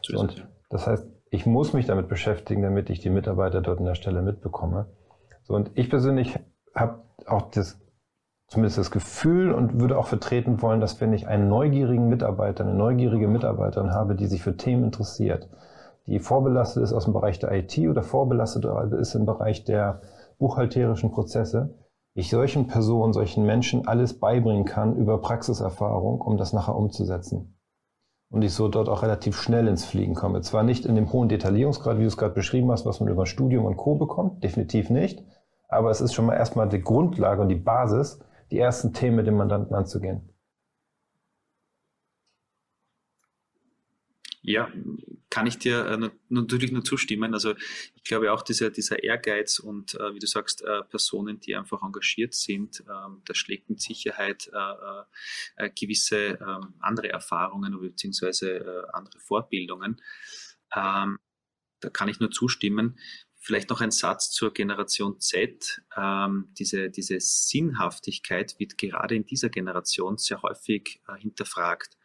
So 0.00 0.18
und 0.18 0.48
das 0.70 0.86
heißt, 0.86 1.06
ich 1.30 1.44
muss 1.44 1.74
mich 1.74 1.86
damit 1.86 2.08
beschäftigen, 2.08 2.62
damit 2.62 2.88
ich 2.88 3.00
die 3.00 3.10
Mitarbeiter 3.10 3.60
dort 3.60 3.78
an 3.78 3.84
der 3.84 3.94
Stelle 3.94 4.22
mitbekomme. 4.22 4.86
So, 5.44 5.54
und 5.54 5.70
ich 5.74 5.90
persönlich 5.90 6.38
habe 6.74 7.02
auch 7.26 7.50
das, 7.50 7.78
zumindest 8.52 8.76
das 8.76 8.90
Gefühl 8.90 9.50
und 9.50 9.80
würde 9.80 9.96
auch 9.96 10.06
vertreten 10.06 10.60
wollen, 10.60 10.82
dass 10.82 11.00
wenn 11.00 11.14
ich 11.14 11.26
einen 11.26 11.48
neugierigen 11.48 12.10
Mitarbeiter, 12.10 12.64
eine 12.64 12.74
neugierige 12.74 13.26
Mitarbeiterin 13.26 13.92
habe, 13.92 14.14
die 14.14 14.26
sich 14.26 14.42
für 14.42 14.58
Themen 14.58 14.84
interessiert, 14.84 15.48
die 16.06 16.18
vorbelastet 16.18 16.82
ist 16.82 16.92
aus 16.92 17.04
dem 17.04 17.14
Bereich 17.14 17.38
der 17.38 17.50
IT 17.52 17.78
oder 17.78 18.02
vorbelastet 18.02 18.66
ist 18.92 19.14
im 19.14 19.24
Bereich 19.24 19.64
der 19.64 20.02
buchhalterischen 20.38 21.12
Prozesse, 21.12 21.78
ich 22.12 22.28
solchen 22.28 22.66
Personen, 22.66 23.14
solchen 23.14 23.46
Menschen 23.46 23.88
alles 23.88 24.20
beibringen 24.20 24.66
kann 24.66 24.96
über 24.96 25.22
Praxiserfahrung, 25.22 26.20
um 26.20 26.36
das 26.36 26.52
nachher 26.52 26.76
umzusetzen. 26.76 27.56
Und 28.28 28.42
ich 28.42 28.52
so 28.52 28.68
dort 28.68 28.90
auch 28.90 29.02
relativ 29.02 29.34
schnell 29.40 29.66
ins 29.66 29.86
Fliegen 29.86 30.14
komme. 30.14 30.42
Zwar 30.42 30.62
nicht 30.62 30.84
in 30.84 30.94
dem 30.94 31.10
hohen 31.10 31.30
Detaillierungsgrad, 31.30 31.96
wie 31.96 32.02
du 32.02 32.08
es 32.08 32.18
gerade 32.18 32.34
beschrieben 32.34 32.70
hast, 32.70 32.84
was 32.84 33.00
man 33.00 33.08
über 33.08 33.24
Studium 33.24 33.64
und 33.64 33.78
Co. 33.78 33.94
bekommt, 33.94 34.44
definitiv 34.44 34.90
nicht. 34.90 35.24
Aber 35.68 35.90
es 35.90 36.02
ist 36.02 36.12
schon 36.12 36.26
mal 36.26 36.34
erstmal 36.34 36.68
die 36.68 36.82
Grundlage 36.82 37.40
und 37.40 37.48
die 37.48 37.54
Basis, 37.54 38.20
die 38.52 38.58
ersten 38.58 38.92
Themen 38.92 39.16
mit 39.16 39.26
dem 39.26 39.36
Mandanten 39.36 39.74
anzugehen. 39.74 40.28
Ja, 44.42 44.70
kann 45.30 45.46
ich 45.46 45.58
dir 45.58 45.86
äh, 45.86 46.10
natürlich 46.28 46.72
nur 46.72 46.84
zustimmen. 46.84 47.32
Also 47.32 47.54
ich 47.94 48.02
glaube 48.02 48.32
auch 48.32 48.42
dieser, 48.42 48.70
dieser 48.70 49.02
Ehrgeiz 49.02 49.60
und 49.60 49.94
äh, 49.94 50.14
wie 50.14 50.18
du 50.18 50.26
sagst, 50.26 50.62
äh, 50.62 50.82
Personen, 50.82 51.40
die 51.40 51.54
einfach 51.54 51.82
engagiert 51.82 52.34
sind, 52.34 52.82
ähm, 52.90 53.22
das 53.24 53.38
schlägt 53.38 53.70
mit 53.70 53.80
Sicherheit 53.80 54.50
äh, 54.52 55.64
äh, 55.64 55.70
gewisse 55.70 56.38
ähm, 56.40 56.74
andere 56.80 57.08
Erfahrungen 57.08 57.80
beziehungsweise 57.80 58.56
äh, 58.56 58.82
andere 58.92 59.18
Fortbildungen. 59.20 60.02
Ähm, 60.74 61.18
da 61.80 61.88
kann 61.90 62.08
ich 62.08 62.20
nur 62.20 62.32
zustimmen. 62.32 62.98
Vielleicht 63.44 63.70
noch 63.70 63.80
ein 63.80 63.90
Satz 63.90 64.30
zur 64.30 64.54
Generation 64.54 65.18
Z. 65.18 65.82
Ähm, 65.96 66.50
diese, 66.56 66.90
diese 66.90 67.18
Sinnhaftigkeit 67.18 68.54
wird 68.60 68.78
gerade 68.78 69.16
in 69.16 69.26
dieser 69.26 69.48
Generation 69.48 70.16
sehr 70.16 70.42
häufig 70.42 71.02
äh, 71.08 71.20
hinterfragt. 71.20 71.98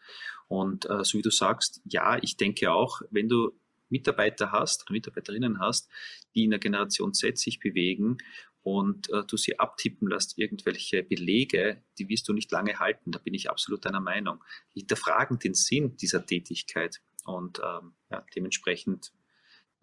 Und 0.48 0.90
äh, 0.90 1.04
so 1.04 1.20
wie 1.20 1.22
du 1.22 1.30
sagst, 1.30 1.80
ja, 1.86 2.18
ich 2.24 2.38
denke 2.38 2.72
auch, 2.72 3.04
wenn 3.12 3.30
du 3.30 3.52
Mitarbeiter 3.90 4.52
hast 4.52 4.82
oder 4.82 4.94
Mitarbeiterinnen 4.94 5.60
hast, 5.60 5.92
die 6.34 6.46
in 6.46 6.50
der 6.50 6.60
Generation 6.60 7.14
Z 7.14 7.38
sich 7.38 7.60
bewegen 7.60 8.18
und 8.64 9.12
äh, 9.12 9.24
du 9.24 9.38
sie 9.38 9.60
abtippen 9.60 10.08
lässt, 10.08 10.40
irgendwelche 10.40 11.04
Belege, 11.04 11.84
die 12.00 12.10
wirst 12.10 12.28
du 12.28 12.34
nicht 12.34 12.52
lange 12.52 12.80
halten. 12.80 13.12
Da 13.12 13.20
bin 13.20 13.36
ich 13.36 13.52
absolut 13.52 13.86
deiner 13.86 14.02
Meinung. 14.02 14.44
Die 14.74 14.80
hinterfragen 14.80 15.38
den 15.38 15.54
Sinn 15.54 15.98
dieser 15.98 16.26
Tätigkeit 16.26 17.00
und 17.26 17.60
ähm, 17.60 17.94
ja, 18.10 18.26
dementsprechend 18.36 19.14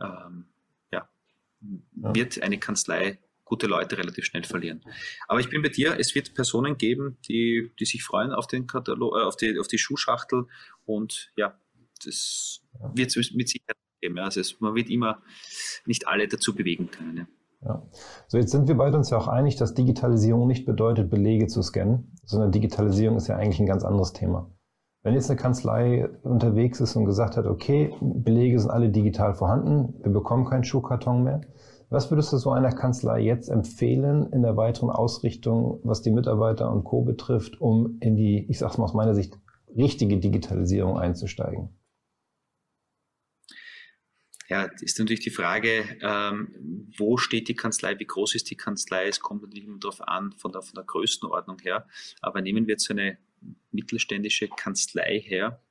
ähm, 0.00 0.48
ja. 1.96 2.14
wird 2.14 2.42
eine 2.42 2.58
Kanzlei 2.58 3.18
gute 3.44 3.66
Leute 3.66 3.98
relativ 3.98 4.24
schnell 4.24 4.44
verlieren. 4.44 4.82
Aber 5.28 5.38
ich 5.40 5.50
bin 5.50 5.62
bei 5.62 5.68
dir, 5.68 5.96
es 5.98 6.14
wird 6.14 6.34
Personen 6.34 6.78
geben, 6.78 7.18
die, 7.28 7.70
die 7.78 7.84
sich 7.84 8.02
freuen 8.02 8.32
auf 8.32 8.46
den 8.46 8.66
Katalog, 8.66 9.14
äh, 9.16 9.22
auf 9.22 9.36
die, 9.36 9.58
auf 9.58 9.68
die 9.68 9.78
Schuhschachtel 9.78 10.46
und 10.86 11.30
ja, 11.36 11.58
das 12.04 12.62
wird 12.94 13.16
es 13.16 13.32
mit 13.32 13.48
Sicherheit 13.48 13.76
geben. 14.00 14.16
Ja. 14.16 14.24
Also 14.24 14.40
es, 14.40 14.60
man 14.60 14.74
wird 14.74 14.88
immer 14.88 15.22
nicht 15.86 16.08
alle 16.08 16.26
dazu 16.26 16.54
bewegen 16.54 16.90
können. 16.90 17.16
Ja. 17.16 17.26
Ja. 17.64 17.82
So, 18.28 18.36
jetzt 18.36 18.50
sind 18.50 18.68
wir 18.68 18.74
beide 18.74 18.96
uns 18.96 19.10
ja 19.10 19.16
auch 19.16 19.28
einig, 19.28 19.56
dass 19.56 19.72
Digitalisierung 19.74 20.46
nicht 20.46 20.66
bedeutet, 20.66 21.08
Belege 21.08 21.46
zu 21.46 21.62
scannen, 21.62 22.12
sondern 22.24 22.52
Digitalisierung 22.52 23.16
ist 23.16 23.28
ja 23.28 23.36
eigentlich 23.36 23.58
ein 23.58 23.66
ganz 23.66 23.84
anderes 23.84 24.12
Thema. 24.12 24.50
Wenn 25.04 25.12
jetzt 25.12 25.28
eine 25.28 25.38
Kanzlei 25.38 26.08
unterwegs 26.22 26.80
ist 26.80 26.96
und 26.96 27.04
gesagt 27.04 27.36
hat, 27.36 27.44
okay, 27.44 27.94
Belege 28.00 28.58
sind 28.58 28.70
alle 28.70 28.88
digital 28.88 29.34
vorhanden, 29.34 30.02
wir 30.02 30.10
bekommen 30.10 30.46
keinen 30.46 30.64
Schuhkarton 30.64 31.22
mehr, 31.22 31.42
was 31.90 32.10
würdest 32.10 32.32
du 32.32 32.38
so 32.38 32.52
einer 32.52 32.72
Kanzlei 32.72 33.20
jetzt 33.20 33.50
empfehlen 33.50 34.32
in 34.32 34.40
der 34.40 34.56
weiteren 34.56 34.88
Ausrichtung, 34.88 35.78
was 35.84 36.00
die 36.00 36.10
Mitarbeiter 36.10 36.72
und 36.72 36.84
Co. 36.84 37.02
betrifft, 37.02 37.60
um 37.60 37.98
in 38.00 38.16
die, 38.16 38.46
ich 38.48 38.58
sag's 38.58 38.78
mal 38.78 38.84
aus 38.84 38.94
meiner 38.94 39.14
Sicht, 39.14 39.38
richtige 39.76 40.16
Digitalisierung 40.16 40.98
einzusteigen? 40.98 41.68
Ja, 44.48 44.70
ist 44.80 44.98
natürlich 44.98 45.22
die 45.22 45.30
Frage, 45.30 45.84
ähm, 46.00 46.88
wo 46.96 47.18
steht 47.18 47.48
die 47.48 47.54
Kanzlei, 47.54 47.98
wie 47.98 48.06
groß 48.06 48.34
ist 48.34 48.50
die 48.50 48.56
Kanzlei? 48.56 49.06
Es 49.06 49.20
kommt 49.20 49.42
natürlich 49.42 49.66
immer 49.66 49.78
darauf 49.78 50.00
an, 50.08 50.32
von 50.32 50.50
der, 50.50 50.62
von 50.62 50.74
der 50.74 50.84
Größenordnung 50.84 51.58
her. 51.60 51.86
Aber 52.22 52.40
nehmen 52.40 52.66
wir 52.66 52.72
jetzt 52.72 52.90
eine 52.90 53.18
mittelständische 53.70 54.48
Kanzlei 54.48 55.20
her. 55.20 55.62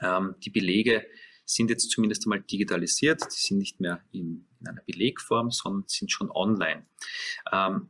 Ähm, 0.00 0.34
die 0.44 0.50
Belege 0.50 1.06
sind 1.44 1.70
jetzt 1.70 1.90
zumindest 1.90 2.26
einmal 2.26 2.40
digitalisiert. 2.42 3.22
Die 3.24 3.40
sind 3.40 3.58
nicht 3.58 3.80
mehr 3.80 4.02
in, 4.12 4.46
in 4.60 4.68
einer 4.68 4.82
Belegform, 4.82 5.50
sondern 5.50 5.84
sind 5.86 6.12
schon 6.12 6.30
online. 6.30 6.86
Ähm, 7.52 7.88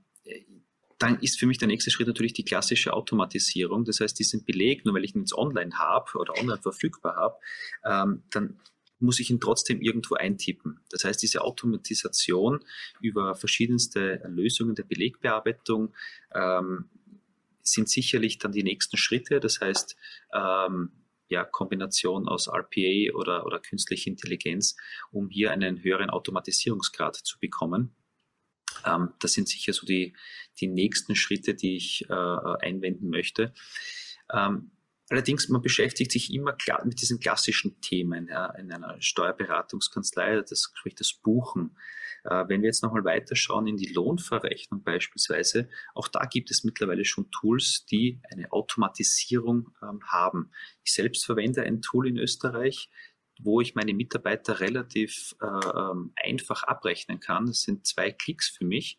dann 0.98 1.20
ist 1.20 1.38
für 1.38 1.46
mich 1.46 1.58
der 1.58 1.68
nächste 1.68 1.90
Schritt 1.90 2.08
natürlich 2.08 2.32
die 2.32 2.44
klassische 2.44 2.92
Automatisierung. 2.92 3.84
Das 3.84 4.00
heißt, 4.00 4.18
diesen 4.18 4.44
Beleg, 4.44 4.84
nur 4.84 4.94
weil 4.94 5.04
ich 5.04 5.14
ihn 5.14 5.20
jetzt 5.22 5.34
online 5.34 5.78
habe 5.78 6.18
oder 6.18 6.36
online 6.38 6.60
verfügbar 6.60 7.16
habe, 7.16 7.36
ähm, 7.84 8.22
dann 8.30 8.60
muss 9.00 9.20
ich 9.20 9.30
ihn 9.30 9.40
trotzdem 9.40 9.80
irgendwo 9.80 10.16
eintippen. 10.16 10.80
Das 10.90 11.04
heißt, 11.04 11.22
diese 11.22 11.42
Automatisation 11.42 12.60
über 13.00 13.36
verschiedenste 13.36 14.20
Lösungen 14.26 14.74
der 14.74 14.82
Belegbearbeitung 14.82 15.94
ähm, 16.34 16.90
sind 17.72 17.88
sicherlich 17.88 18.38
dann 18.38 18.52
die 18.52 18.62
nächsten 18.62 18.96
Schritte. 18.96 19.40
Das 19.40 19.60
heißt, 19.60 19.96
ähm, 20.34 20.92
ja, 21.28 21.44
Kombination 21.44 22.28
aus 22.28 22.48
RPA 22.48 23.14
oder, 23.14 23.44
oder 23.46 23.60
künstlicher 23.60 24.08
Intelligenz, 24.08 24.76
um 25.10 25.28
hier 25.28 25.50
einen 25.50 25.82
höheren 25.82 26.10
Automatisierungsgrad 26.10 27.16
zu 27.16 27.38
bekommen. 27.38 27.94
Ähm, 28.84 29.12
das 29.20 29.32
sind 29.32 29.48
sicher 29.48 29.72
so 29.72 29.86
die, 29.86 30.14
die 30.60 30.68
nächsten 30.68 31.14
Schritte, 31.14 31.54
die 31.54 31.76
ich 31.76 32.08
äh, 32.08 32.12
einwenden 32.12 33.10
möchte. 33.10 33.52
Ähm, 34.32 34.70
Allerdings, 35.10 35.48
man 35.48 35.62
beschäftigt 35.62 36.12
sich 36.12 36.32
immer 36.32 36.56
mit 36.84 37.00
diesen 37.00 37.18
klassischen 37.18 37.80
Themen 37.80 38.28
ja, 38.28 38.46
in 38.56 38.70
einer 38.70 39.00
Steuerberatungskanzlei, 39.00 40.42
das 40.42 40.70
sprich 40.74 40.94
das 40.94 41.14
Buchen. 41.14 41.76
Äh, 42.24 42.44
wenn 42.48 42.60
wir 42.60 42.68
jetzt 42.68 42.82
nochmal 42.82 43.04
weiterschauen 43.04 43.66
in 43.66 43.76
die 43.76 43.92
Lohnverrechnung 43.92 44.82
beispielsweise, 44.82 45.68
auch 45.94 46.08
da 46.08 46.26
gibt 46.26 46.50
es 46.50 46.62
mittlerweile 46.62 47.06
schon 47.06 47.30
Tools, 47.30 47.86
die 47.86 48.20
eine 48.30 48.52
Automatisierung 48.52 49.74
ähm, 49.82 50.02
haben. 50.06 50.50
Ich 50.84 50.92
selbst 50.92 51.24
verwende 51.24 51.62
ein 51.62 51.80
Tool 51.80 52.06
in 52.06 52.18
Österreich, 52.18 52.90
wo 53.40 53.60
ich 53.60 53.74
meine 53.74 53.94
Mitarbeiter 53.94 54.60
relativ 54.60 55.36
äh, 55.40 56.26
einfach 56.28 56.64
abrechnen 56.64 57.20
kann. 57.20 57.46
Das 57.46 57.62
sind 57.62 57.86
zwei 57.86 58.10
Klicks 58.10 58.48
für 58.48 58.64
mich 58.64 58.98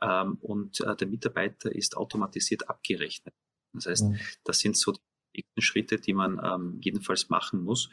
ähm, 0.00 0.38
und 0.40 0.80
äh, 0.80 0.96
der 0.96 1.08
Mitarbeiter 1.08 1.74
ist 1.74 1.96
automatisiert 1.96 2.70
abgerechnet. 2.70 3.34
Das 3.72 3.86
heißt, 3.86 4.04
mhm. 4.04 4.18
das 4.44 4.60
sind 4.60 4.76
so 4.76 4.92
die 4.92 5.09
wichtigsten 5.32 5.62
Schritte, 5.62 5.96
die 5.98 6.14
man 6.14 6.40
ähm, 6.42 6.80
jedenfalls 6.82 7.28
machen 7.28 7.62
muss. 7.62 7.90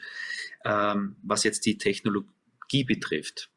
Ähm, 0.66 1.16
was 1.24 1.44
jetzt 1.44 1.66
die 1.66 1.78
Technologie 1.78 2.84
betrifft, 2.84 3.50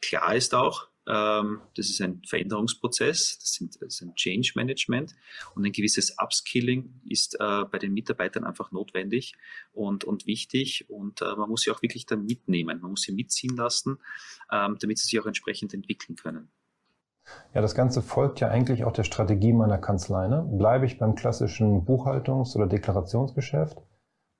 klar 0.00 0.34
ist 0.34 0.54
auch, 0.54 0.88
ähm, 1.08 1.60
das 1.76 1.88
ist 1.88 2.00
ein 2.00 2.22
Veränderungsprozess, 2.26 3.38
das, 3.38 3.52
sind, 3.52 3.76
das 3.80 3.94
ist 3.94 4.02
ein 4.02 4.14
Change 4.16 4.52
Management 4.56 5.14
und 5.54 5.64
ein 5.64 5.72
gewisses 5.72 6.16
Upskilling 6.18 7.00
ist 7.08 7.36
äh, 7.38 7.64
bei 7.64 7.78
den 7.78 7.94
Mitarbeitern 7.94 8.44
einfach 8.44 8.72
notwendig 8.72 9.34
und, 9.72 10.04
und 10.04 10.26
wichtig 10.26 10.86
und 10.88 11.22
äh, 11.22 11.36
man 11.36 11.48
muss 11.48 11.62
sie 11.62 11.70
auch 11.70 11.82
wirklich 11.82 12.06
dann 12.06 12.26
mitnehmen, 12.26 12.80
man 12.80 12.90
muss 12.90 13.02
sie 13.02 13.12
mitziehen 13.12 13.56
lassen, 13.56 13.98
ähm, 14.50 14.76
damit 14.80 14.98
sie 14.98 15.06
sich 15.06 15.20
auch 15.20 15.26
entsprechend 15.26 15.74
entwickeln 15.74 16.16
können. 16.16 16.48
Ja, 17.54 17.60
das 17.60 17.74
Ganze 17.74 18.02
folgt 18.02 18.40
ja 18.40 18.48
eigentlich 18.48 18.84
auch 18.84 18.92
der 18.92 19.04
Strategie 19.04 19.52
meiner 19.52 19.78
Kanzlei. 19.78 20.28
Ne? 20.28 20.46
Bleibe 20.50 20.86
ich 20.86 20.98
beim 20.98 21.14
klassischen 21.14 21.84
Buchhaltungs- 21.84 22.54
oder 22.56 22.66
Deklarationsgeschäft 22.66 23.82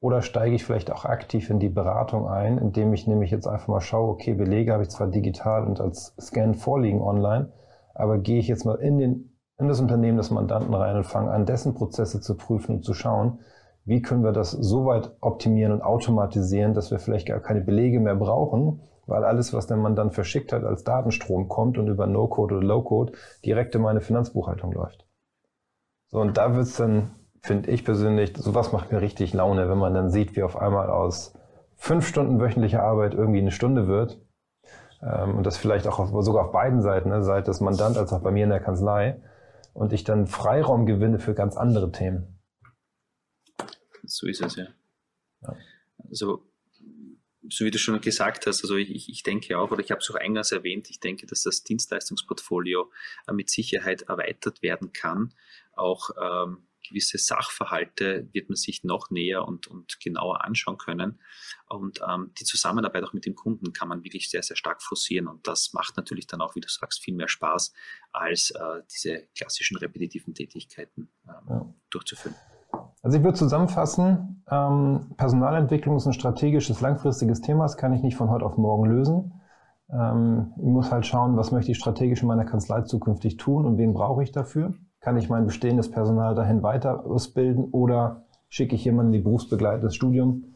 oder 0.01 0.23
steige 0.23 0.55
ich 0.55 0.65
vielleicht 0.65 0.93
auch 0.93 1.05
aktiv 1.05 1.51
in 1.51 1.59
die 1.59 1.69
Beratung 1.69 2.29
ein, 2.29 2.59
indem 2.59 2.93
ich 2.93 3.07
nämlich 3.07 3.31
jetzt 3.31 3.47
einfach 3.47 3.69
mal 3.69 3.81
schaue, 3.81 4.11
okay, 4.11 4.35
Belege 4.35 4.73
habe 4.73 4.83
ich 4.83 4.91
zwar 4.91 5.09
digital 5.09 5.65
und 5.65 5.81
als 5.81 6.15
Scan 6.21 6.55
vorliegen 6.55 7.01
online, 7.01 7.53
aber 7.95 8.19
gehe 8.19 8.39
ich 8.39 8.49
jetzt 8.49 8.65
mal 8.65 8.77
in, 8.77 8.99
den, 8.99 9.37
in 9.59 9.69
das 9.69 9.81
Unternehmen 9.81 10.19
des 10.19 10.31
Mandanten 10.31 10.75
rein 10.75 10.97
und 10.97 11.07
fange 11.07 11.31
an, 11.31 11.47
dessen 11.47 11.75
Prozesse 11.75 12.21
zu 12.21 12.37
prüfen 12.37 12.77
und 12.77 12.85
zu 12.85 12.93
schauen, 12.93 13.39
wie 13.85 14.03
können 14.03 14.25
wir 14.25 14.33
das 14.33 14.51
so 14.51 14.85
weit 14.85 15.17
optimieren 15.21 15.73
und 15.73 15.81
automatisieren, 15.81 16.75
dass 16.75 16.91
wir 16.91 16.99
vielleicht 16.99 17.29
gar 17.29 17.41
keine 17.41 17.63
Belege 17.63 18.01
mehr 18.01 18.17
brauchen, 18.17 18.81
weil 19.07 19.25
alles, 19.25 19.53
was 19.53 19.67
der 19.67 19.77
Mandant 19.77 20.15
verschickt 20.15 20.53
hat, 20.53 20.65
als 20.65 20.85
Datenstrom 20.85 21.49
kommt 21.49 21.79
und 21.79 21.89
über 21.89 22.07
No-Code 22.07 22.57
oder 22.57 22.67
Low-Code 22.67 23.13
direkt 23.45 23.75
in 23.75 23.83
meine 23.83 24.01
Finanzbuchhaltung 24.01 24.73
läuft. 24.73 25.07
So, 26.09 26.21
und 26.21 26.37
da 26.37 26.55
wird 26.55 26.67
es 26.67 26.77
dann, 26.77 27.15
finde 27.41 27.71
ich 27.71 27.85
persönlich, 27.85 28.37
sowas 28.37 28.73
macht 28.73 28.93
mir 28.93 29.01
richtig 29.01 29.33
Laune, 29.33 29.69
wenn 29.69 29.79
man 29.79 29.95
dann 29.95 30.11
sieht, 30.11 30.37
wie 30.37 30.43
auf 30.43 30.57
einmal 30.57 30.91
aus 30.91 31.35
fünf 31.77 32.07
Stunden 32.07 32.41
wöchentlicher 32.41 32.83
Arbeit 32.83 33.15
irgendwie 33.15 33.41
eine 33.41 33.53
Stunde 33.53 33.87
wird. 33.87 34.21
Ähm, 35.03 35.37
und 35.37 35.47
das 35.47 35.57
vielleicht 35.57 35.87
auch 35.87 35.99
auf, 35.99 36.11
sogar 36.25 36.47
auf 36.47 36.53
beiden 36.53 36.81
Seiten, 36.81 37.11
ne, 37.11 37.23
Seite 37.23 37.51
des 37.51 37.61
Mandant 37.61 37.97
als 37.99 38.13
auch 38.13 38.23
bei 38.23 38.31
mir 38.31 38.45
in 38.45 38.51
der 38.51 38.61
Kanzlei. 38.61 39.21
Und 39.73 39.93
ich 39.93 40.05
dann 40.05 40.27
Freiraum 40.27 40.87
gewinne 40.87 41.19
für 41.19 41.35
ganz 41.35 41.57
andere 41.57 41.93
Themen. 41.93 42.41
So 44.05 44.27
ist 44.27 44.41
es 44.41 44.57
ja. 44.57 44.67
ja. 45.43 45.55
Also 46.09 46.43
so 47.51 47.65
wie 47.65 47.71
du 47.71 47.79
schon 47.79 48.01
gesagt 48.01 48.47
hast, 48.47 48.63
also 48.63 48.77
ich, 48.77 49.09
ich 49.09 49.23
denke 49.23 49.59
auch, 49.59 49.71
oder 49.71 49.83
ich 49.83 49.91
habe 49.91 50.01
es 50.01 50.11
auch 50.11 50.17
eingangs 50.17 50.53
erwähnt, 50.53 50.91
ich 50.91 51.01
denke, 51.01 51.27
dass 51.27 51.43
das 51.43 51.63
Dienstleistungsportfolio 51.63 52.91
äh, 53.27 53.33
mit 53.33 53.51
Sicherheit 53.51 54.03
erweitert 54.03 54.63
werden 54.63 54.93
kann. 54.93 55.35
Auch 55.75 56.11
ähm, 56.21 56.67
gewisse 56.89 57.19
Sachverhalte 57.19 58.29
wird 58.33 58.49
man 58.49 58.57
sich 58.57 58.85
noch 58.85 59.11
näher 59.11 59.47
und, 59.47 59.67
und 59.67 60.01
genauer 60.01 60.45
anschauen 60.45 60.79
können. 60.79 61.21
Und 61.69 62.01
ähm, 62.09 62.33
die 62.39 62.45
Zusammenarbeit 62.45 63.05
auch 63.05 63.13
mit 63.13 63.27
dem 63.27 63.35
Kunden 63.35 63.73
kann 63.73 63.89
man 63.89 64.05
wirklich 64.05 64.31
sehr, 64.31 64.43
sehr 64.43 64.57
stark 64.57 64.83
forcieren. 64.83 65.27
Und 65.27 65.47
das 65.47 65.73
macht 65.73 65.97
natürlich 65.97 66.27
dann 66.27 66.41
auch, 66.41 66.55
wie 66.55 66.61
du 66.61 66.69
sagst, 66.69 67.03
viel 67.03 67.15
mehr 67.15 67.29
Spaß, 67.29 67.73
als 68.13 68.51
äh, 68.51 68.83
diese 68.95 69.27
klassischen 69.37 69.77
repetitiven 69.77 70.35
Tätigkeiten 70.35 71.09
ähm, 71.27 71.35
ja. 71.49 71.75
durchzuführen. 71.91 72.37
Also 73.07 73.19
ich 73.19 73.23
würde 73.23 73.39
zusammenfassen, 73.39 74.43
ähm, 74.51 75.13
Personalentwicklung 75.17 75.95
ist 75.95 76.07
ein 76.07 76.13
strategisches, 76.13 76.81
langfristiges 76.81 77.41
Thema, 77.41 77.63
das 77.63 77.77
kann 77.77 77.93
ich 77.93 78.03
nicht 78.03 78.17
von 78.17 78.31
heute 78.31 78.45
auf 78.45 78.57
morgen 78.57 78.85
lösen. 78.85 79.33
Ähm, 79.93 80.53
ich 80.57 80.65
muss 80.65 80.91
halt 80.91 81.07
schauen, 81.07 81.37
was 81.37 81.53
möchte 81.53 81.71
ich 81.71 81.79
strategisch 81.79 82.23
in 82.23 82.27
meiner 82.27 82.45
Kanzlei 82.45 82.81
zukünftig 82.81 83.37
tun 83.37 83.65
und 83.65 83.79
wen 83.79 83.95
brauche 83.95 84.25
ich 84.25 84.33
dafür. 84.33 84.75
Kann 84.99 85.17
ich 85.19 85.29
mein 85.29 85.47
bestehendes 85.47 85.89
Personal 85.89 86.35
dahin 86.35 86.65
weiter 86.65 87.07
ausbilden 87.07 87.67
oder 87.71 88.25
schicke 88.49 88.75
ich 88.75 88.85
jemanden 88.85 89.13
in 89.13 89.21
die 89.21 89.25
berufsbegleitendes 89.25 89.95
Studium 89.95 90.47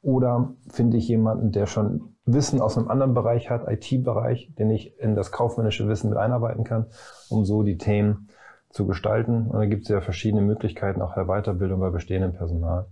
oder 0.00 0.52
finde 0.70 0.98
ich 0.98 1.08
jemanden, 1.08 1.50
der 1.50 1.66
schon 1.66 2.14
Wissen 2.24 2.60
aus 2.60 2.78
einem 2.78 2.86
anderen 2.86 3.14
Bereich 3.14 3.50
hat, 3.50 3.66
IT-Bereich, 3.66 4.54
den 4.56 4.70
ich 4.70 4.96
in 5.00 5.16
das 5.16 5.32
kaufmännische 5.32 5.88
Wissen 5.88 6.10
mit 6.10 6.18
einarbeiten 6.18 6.62
kann, 6.62 6.86
um 7.30 7.44
so 7.44 7.64
die 7.64 7.78
Themen 7.78 8.28
zu 8.70 8.86
gestalten. 8.86 9.46
Und 9.48 9.58
da 9.58 9.66
gibt 9.66 9.82
es 9.84 9.88
ja 9.88 10.00
verschiedene 10.00 10.42
Möglichkeiten 10.42 11.02
auch 11.02 11.14
der 11.14 11.26
Weiterbildung 11.26 11.80
bei 11.80 11.90
bestehendem 11.90 12.32
Personal. 12.32 12.86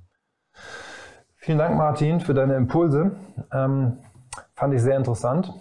Vielen 1.37 1.59
Dank, 1.59 1.77
Martin, 1.77 2.21
für 2.21 2.35
deine 2.35 2.55
Impulse. 2.55 3.13
Ähm, 3.53 3.99
fand 4.55 4.75
ich 4.75 4.83
sehr 4.83 4.97
interessant. 4.97 5.53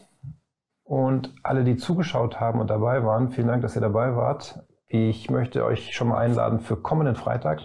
Und 0.83 1.33
alle, 1.43 1.63
die 1.63 1.75
zugeschaut 1.75 2.39
haben 2.39 2.59
und 2.59 2.69
dabei 2.69 3.03
waren, 3.03 3.31
vielen 3.31 3.47
Dank, 3.47 3.61
dass 3.61 3.75
ihr 3.75 3.81
dabei 3.81 4.15
wart. 4.15 4.63
Ich 4.87 5.29
möchte 5.29 5.65
euch 5.65 5.93
schon 5.93 6.09
mal 6.09 6.19
einladen 6.19 6.59
für 6.59 6.77
kommenden 6.77 7.15
Freitag. 7.15 7.61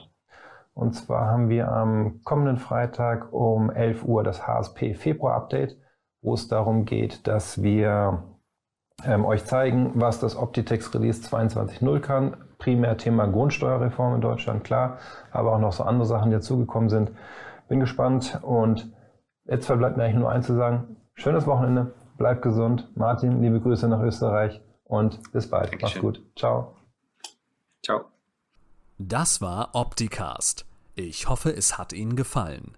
Und 0.73 0.95
zwar 0.95 1.27
haben 1.27 1.49
wir 1.49 1.71
am 1.71 2.21
kommenden 2.25 2.57
Freitag 2.57 3.33
um 3.33 3.71
11 3.71 4.05
Uhr 4.05 4.23
das 4.23 4.47
HSP 4.47 4.95
Februar 4.95 5.35
Update, 5.35 5.77
wo 6.23 6.35
es 6.35 6.49
darum 6.49 6.85
geht, 6.85 7.27
dass 7.27 7.63
wir 7.63 8.23
ähm, 9.05 9.25
euch 9.25 9.45
zeigen, 9.45 9.93
was 9.95 10.21
das 10.21 10.37
Optitex 10.37 10.93
Release 10.95 11.23
22.0 11.23 12.01
kann, 12.01 12.37
primär 12.59 12.97
Thema 12.97 13.27
Grundsteuerreform 13.27 14.17
in 14.17 14.21
Deutschland, 14.21 14.65
klar, 14.65 14.99
aber 15.31 15.55
auch 15.55 15.61
noch 15.61 15.73
so 15.73 15.85
andere 15.85 16.07
Sachen, 16.07 16.31
die 16.31 16.37
dazugekommen 16.37 16.89
sind. 16.89 17.13
Bin 17.69 17.81
gespannt 17.81 18.39
und 18.43 18.91
jetzt 19.45 19.67
verbleibt 19.67 19.97
mir 19.97 20.05
eigentlich 20.05 20.17
nur 20.17 20.31
eins 20.31 20.47
zu 20.47 20.55
sagen. 20.55 20.97
Schönes 21.15 21.47
Wochenende, 21.47 21.95
bleibt 22.17 22.43
gesund. 22.43 22.89
Martin, 22.95 23.43
liebe 23.43 23.61
Grüße 23.61 23.89
nach 23.89 24.01
Österreich 24.01 24.61
und 24.85 25.21
bis 25.33 25.49
bald. 25.51 25.73
Dankeschön. 25.73 25.83
Mach's 25.83 26.01
gut. 26.01 26.23
Ciao. 26.37 26.77
Ciao. 27.85 28.07
Das 28.99 29.41
war 29.41 29.75
Opticast. 29.75 30.67
Ich 30.95 31.29
hoffe, 31.29 31.51
es 31.51 31.79
hat 31.79 31.93
Ihnen 31.93 32.17
gefallen. 32.17 32.78